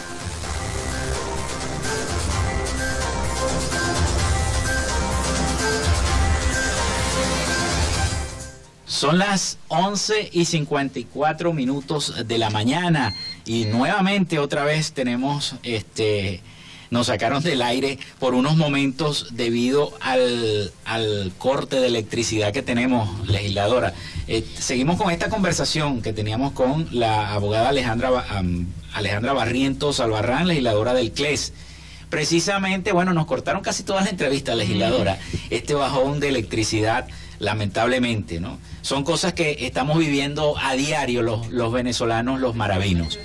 Son 8.92 9.20
las 9.20 9.58
11 9.70 10.32
y 10.34 10.44
54 10.44 11.54
minutos 11.54 12.28
de 12.28 12.38
la 12.38 12.50
mañana 12.50 13.16
y 13.46 13.64
nuevamente 13.64 14.38
otra 14.38 14.66
vez 14.66 14.92
tenemos, 14.92 15.56
este, 15.64 16.42
nos 16.90 17.08
sacaron 17.08 17.42
del 17.42 17.62
aire 17.62 18.00
por 18.20 18.34
unos 18.34 18.58
momentos 18.58 19.30
debido 19.32 19.94
al, 20.02 20.74
al 20.84 21.32
corte 21.38 21.78
de 21.78 21.88
electricidad 21.88 22.52
que 22.52 22.64
tenemos, 22.64 23.30
legisladora. 23.30 23.94
Eh, 24.28 24.46
seguimos 24.60 25.02
con 25.02 25.10
esta 25.10 25.30
conversación 25.30 26.02
que 26.02 26.12
teníamos 26.12 26.52
con 26.52 26.90
la 26.92 27.32
abogada 27.32 27.70
Alejandra, 27.70 28.26
am, 28.28 28.68
Alejandra 28.94 29.32
Barrientos 29.32 30.02
Albarrán, 30.02 30.50
legisladora 30.50 30.94
del 30.94 31.14
CLES. 31.14 31.54
Precisamente, 32.10 32.92
bueno, 32.92 33.14
nos 33.14 33.26
cortaron 33.26 33.62
casi 33.62 33.84
toda 33.84 34.02
la 34.02 34.10
entrevista, 34.10 34.54
legisladora. 34.54 35.18
Este 35.50 35.76
bajón 35.76 36.20
de 36.20 36.28
electricidad, 36.28 37.08
lamentablemente, 37.40 38.42
¿no? 38.42 38.60
Son 38.82 39.04
cosas 39.04 39.34
que 39.34 39.66
estamos 39.66 39.98
viviendo 40.00 40.56
a 40.58 40.74
diario 40.74 41.22
los, 41.22 41.50
los 41.50 41.72
venezolanos, 41.72 42.40
los 42.40 42.56
maravinos. 42.56 43.20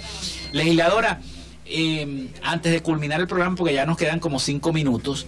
Legisladora, 0.52 1.20
eh, 1.64 2.28
antes 2.42 2.72
de 2.72 2.80
culminar 2.80 3.20
el 3.20 3.26
programa, 3.26 3.56
porque 3.56 3.74
ya 3.74 3.86
nos 3.86 3.96
quedan 3.96 4.20
como 4.20 4.38
cinco 4.38 4.72
minutos, 4.72 5.26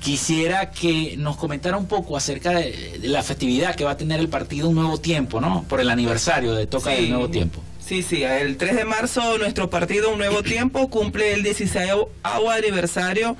quisiera 0.00 0.70
que 0.70 1.16
nos 1.16 1.36
comentara 1.36 1.76
un 1.76 1.86
poco 1.86 2.16
acerca 2.16 2.50
de, 2.50 2.98
de 3.00 3.08
la 3.08 3.22
festividad 3.22 3.74
que 3.74 3.84
va 3.84 3.92
a 3.92 3.96
tener 3.96 4.20
el 4.20 4.28
partido 4.28 4.68
Un 4.68 4.76
Nuevo 4.76 4.98
Tiempo, 4.98 5.40
¿no? 5.40 5.64
Por 5.68 5.80
el 5.80 5.90
aniversario 5.90 6.54
de 6.54 6.66
Toca 6.66 6.90
Sí. 6.90 6.96
del 7.02 7.10
Nuevo 7.10 7.28
Tiempo. 7.28 7.62
Sí, 7.84 8.02
sí, 8.02 8.22
el 8.22 8.58
3 8.58 8.76
de 8.76 8.84
marzo 8.84 9.38
nuestro 9.38 9.70
partido 9.70 10.10
Un 10.12 10.18
Nuevo 10.18 10.42
Tiempo 10.42 10.90
cumple 10.90 11.32
el 11.32 11.42
16 11.42 11.90
aniversario 12.22 13.36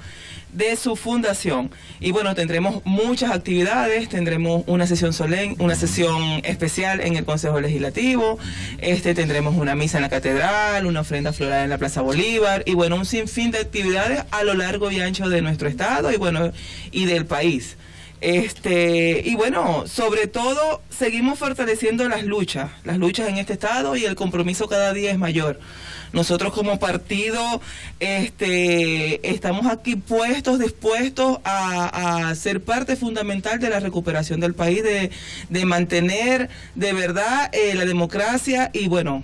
de 0.59 0.74
su 0.74 0.96
fundación. 0.96 1.70
Y 2.00 2.11
bueno, 2.11 2.34
tendremos 2.34 2.82
muchas 2.84 3.30
actividades, 3.30 4.09
tendremos 4.09 4.64
una 4.66 4.88
sesión 4.88 5.12
solemne, 5.12 5.54
una 5.61 5.76
sesión 5.76 6.40
especial 6.44 7.00
en 7.00 7.16
el 7.16 7.24
Consejo 7.24 7.61
Legislativo, 7.61 8.38
este 8.78 9.14
tendremos 9.14 9.54
una 9.54 9.76
misa 9.76 9.98
en 9.98 10.02
la 10.02 10.09
catedral, 10.09 10.84
una 10.84 11.00
ofrenda 11.00 11.32
floral 11.32 11.64
en 11.64 11.70
la 11.70 11.78
Plaza 11.78 12.02
Bolívar 12.02 12.64
y 12.66 12.74
bueno, 12.74 12.96
un 12.96 13.06
sinfín 13.06 13.52
de 13.52 13.59
actividades 13.59 14.24
a 14.32 14.42
lo 14.42 14.54
largo 14.54 14.90
y 14.90 15.00
ancho 15.00 15.28
de 15.28 15.40
nuestro 15.42 15.68
estado 15.68 16.11
y 16.11 16.16
bueno, 16.16 16.52
y 16.90 17.04
del 17.04 17.24
país. 17.24 17.76
Este, 18.20 19.22
y 19.24 19.36
bueno, 19.36 19.86
sobre 19.86 20.26
todo 20.26 20.82
seguimos 20.90 21.38
fortaleciendo 21.38 22.08
las 22.08 22.24
luchas, 22.24 22.70
las 22.84 22.98
luchas 22.98 23.28
en 23.28 23.38
este 23.38 23.52
estado 23.52 23.94
y 23.94 24.04
el 24.04 24.16
compromiso 24.16 24.68
cada 24.68 24.92
día 24.92 25.12
es 25.12 25.18
mayor. 25.18 25.60
Nosotros 26.12 26.52
como 26.52 26.78
partido 26.78 27.60
este, 28.00 29.28
estamos 29.30 29.66
aquí 29.66 29.94
puestos, 29.94 30.58
dispuestos 30.58 31.38
a, 31.44 32.34
ser 32.34 32.62
parte 32.62 32.96
fundamental 32.96 33.58
de 33.60 33.70
la 33.70 33.80
recuperación 33.80 34.40
del 34.40 34.54
país, 34.54 34.82
de, 34.82 35.10
de 35.48 35.64
mantener 35.64 36.48
de 36.74 36.92
verdad 36.92 37.50
eh, 37.52 37.74
la 37.74 37.84
democracia 37.84 38.70
y 38.72 38.88
bueno, 38.88 39.22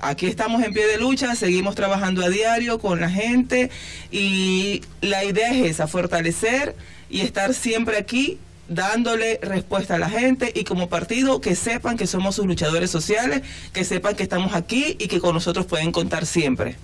aquí 0.00 0.26
estamos 0.26 0.62
en 0.62 0.72
pie 0.72 0.86
de 0.86 0.98
lucha, 0.98 1.34
seguimos 1.34 1.74
trabajando 1.74 2.24
a 2.24 2.28
diario 2.28 2.78
con 2.78 3.00
la 3.00 3.10
gente 3.10 3.70
y 4.10 4.82
la 5.00 5.24
idea 5.24 5.52
es 5.52 5.66
esa, 5.66 5.86
fortalecer 5.86 6.74
y 7.10 7.20
estar 7.20 7.54
siempre 7.54 7.96
aquí 7.96 8.38
dándole 8.68 9.40
respuesta 9.42 9.94
a 9.94 9.98
la 9.98 10.10
gente 10.10 10.52
y 10.54 10.64
como 10.64 10.88
partido 10.88 11.40
que 11.40 11.54
sepan 11.54 11.96
que 11.96 12.06
somos 12.06 12.36
sus 12.36 12.46
luchadores 12.46 12.90
sociales, 12.90 13.42
que 13.72 13.84
sepan 13.84 14.14
que 14.14 14.22
estamos 14.22 14.54
aquí 14.54 14.96
y 14.98 15.08
que 15.08 15.20
con 15.20 15.34
nosotros 15.34 15.66
pueden 15.66 15.90
contar 15.90 16.26
siempre. 16.26 16.76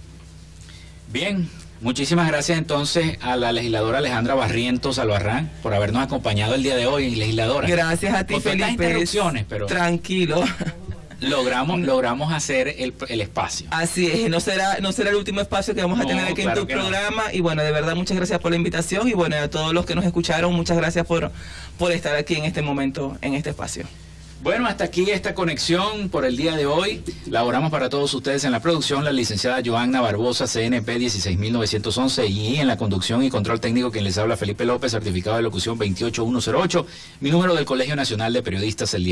Bien, 1.12 1.48
muchísimas 1.80 2.26
gracias 2.26 2.58
entonces 2.58 3.18
a 3.20 3.36
la 3.36 3.52
legisladora 3.52 3.98
Alejandra 3.98 4.34
Barrientos 4.34 4.98
Albarrán 4.98 5.50
por 5.62 5.74
habernos 5.74 6.02
acompañado 6.02 6.54
el 6.54 6.62
día 6.62 6.76
de 6.76 6.86
hoy, 6.86 7.14
legisladora. 7.14 7.68
Gracias 7.68 8.14
a 8.14 8.24
ti, 8.24 8.40
Felipe. 8.40 8.70
interrupciones, 8.70 9.44
pero 9.48 9.66
Tranquilo. 9.66 10.42
Logramos, 11.20 11.80
logramos 11.80 12.32
hacer 12.32 12.74
el, 12.78 12.94
el 13.08 13.20
espacio. 13.20 13.66
Así 13.70 14.06
es, 14.06 14.30
no 14.30 14.40
será, 14.40 14.78
no 14.80 14.92
será 14.92 15.10
el 15.10 15.16
último 15.16 15.40
espacio 15.40 15.74
que 15.74 15.82
vamos 15.82 16.00
a 16.00 16.04
tener 16.04 16.24
aquí 16.24 16.42
claro 16.42 16.62
en 16.62 16.66
tu 16.66 16.74
no. 16.74 16.80
programa. 16.80 17.22
Y 17.32 17.40
bueno, 17.40 17.62
de 17.62 17.72
verdad, 17.72 17.94
muchas 17.96 18.16
gracias 18.16 18.38
por 18.40 18.50
la 18.50 18.56
invitación. 18.56 19.08
Y 19.08 19.12
bueno, 19.12 19.36
a 19.36 19.48
todos 19.48 19.72
los 19.72 19.86
que 19.86 19.94
nos 19.94 20.04
escucharon, 20.04 20.52
muchas 20.54 20.76
gracias 20.76 21.06
por, 21.06 21.30
por 21.78 21.92
estar 21.92 22.16
aquí 22.16 22.34
en 22.34 22.44
este 22.44 22.62
momento, 22.62 23.16
en 23.20 23.34
este 23.34 23.50
espacio. 23.50 23.86
Bueno, 24.44 24.66
hasta 24.66 24.84
aquí 24.84 25.10
esta 25.10 25.34
conexión 25.34 26.10
por 26.10 26.26
el 26.26 26.36
día 26.36 26.54
de 26.54 26.66
hoy. 26.66 27.02
Laboramos 27.30 27.70
para 27.70 27.88
todos 27.88 28.12
ustedes 28.12 28.44
en 28.44 28.52
la 28.52 28.60
producción 28.60 29.02
la 29.02 29.10
licenciada 29.10 29.62
Joanna 29.64 30.02
Barbosa, 30.02 30.46
CNP 30.46 30.98
16911 30.98 32.26
y 32.26 32.56
en 32.56 32.66
la 32.66 32.76
conducción 32.76 33.24
y 33.24 33.30
control 33.30 33.58
técnico 33.58 33.90
quien 33.90 34.04
les 34.04 34.18
habla 34.18 34.36
Felipe 34.36 34.66
López, 34.66 34.92
certificado 34.92 35.36
de 35.36 35.42
locución 35.42 35.78
28108, 35.78 36.86
mi 37.20 37.30
número 37.30 37.54
del 37.54 37.64
Colegio 37.64 37.96
Nacional 37.96 38.34
de 38.34 38.42
Periodistas 38.42 38.92
el 38.92 39.04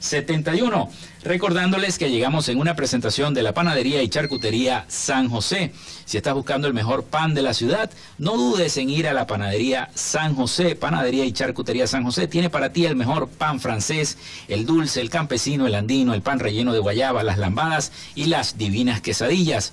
10571. 0.00 0.90
Recordándoles 1.24 1.98
que 1.98 2.10
llegamos 2.10 2.48
en 2.48 2.58
una 2.58 2.76
presentación 2.76 3.34
de 3.34 3.42
la 3.42 3.52
panadería 3.52 4.02
y 4.02 4.08
charcutería 4.08 4.84
San 4.88 5.28
José. 5.28 5.72
Si 6.04 6.16
estás 6.16 6.34
buscando 6.34 6.68
el 6.68 6.74
mejor 6.74 7.04
pan 7.04 7.34
de 7.34 7.42
la 7.42 7.54
ciudad, 7.54 7.90
no 8.18 8.36
dudes 8.36 8.76
en 8.76 8.88
ir 8.88 9.08
a 9.08 9.12
la 9.12 9.26
panadería 9.26 9.90
San 9.94 10.34
José, 10.34 10.76
panadería 10.76 11.24
y 11.24 11.32
charcutería 11.32 11.86
San 11.86 12.04
José. 12.04 12.28
Tiene 12.28 12.50
para 12.50 12.72
ti 12.72 12.86
el 12.86 12.96
mejor 12.96 13.28
pan 13.28 13.60
francés, 13.60 14.16
el 14.46 14.64
dulce, 14.64 15.00
el 15.00 15.10
campesino, 15.10 15.66
el 15.66 15.74
andino, 15.74 16.14
el 16.14 16.22
pan 16.22 16.38
relleno 16.38 16.72
de 16.72 16.78
guayaba, 16.78 17.22
las 17.22 17.38
lambadas 17.38 17.92
y 18.14 18.26
las 18.26 18.56
divinas 18.56 19.00
quesadillas. 19.00 19.72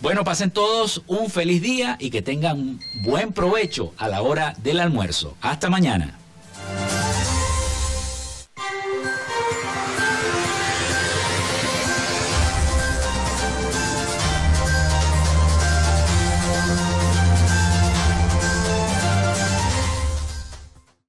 Bueno, 0.00 0.24
pasen 0.24 0.50
todos 0.50 1.02
un 1.06 1.30
feliz 1.30 1.62
día 1.62 1.98
y 2.00 2.10
que 2.10 2.20
tengan 2.20 2.80
buen 3.04 3.32
provecho 3.32 3.94
a 3.96 4.08
la 4.08 4.22
hora 4.22 4.56
del 4.60 4.80
almuerzo. 4.80 5.36
Hasta 5.40 5.70
mañana. 5.70 6.18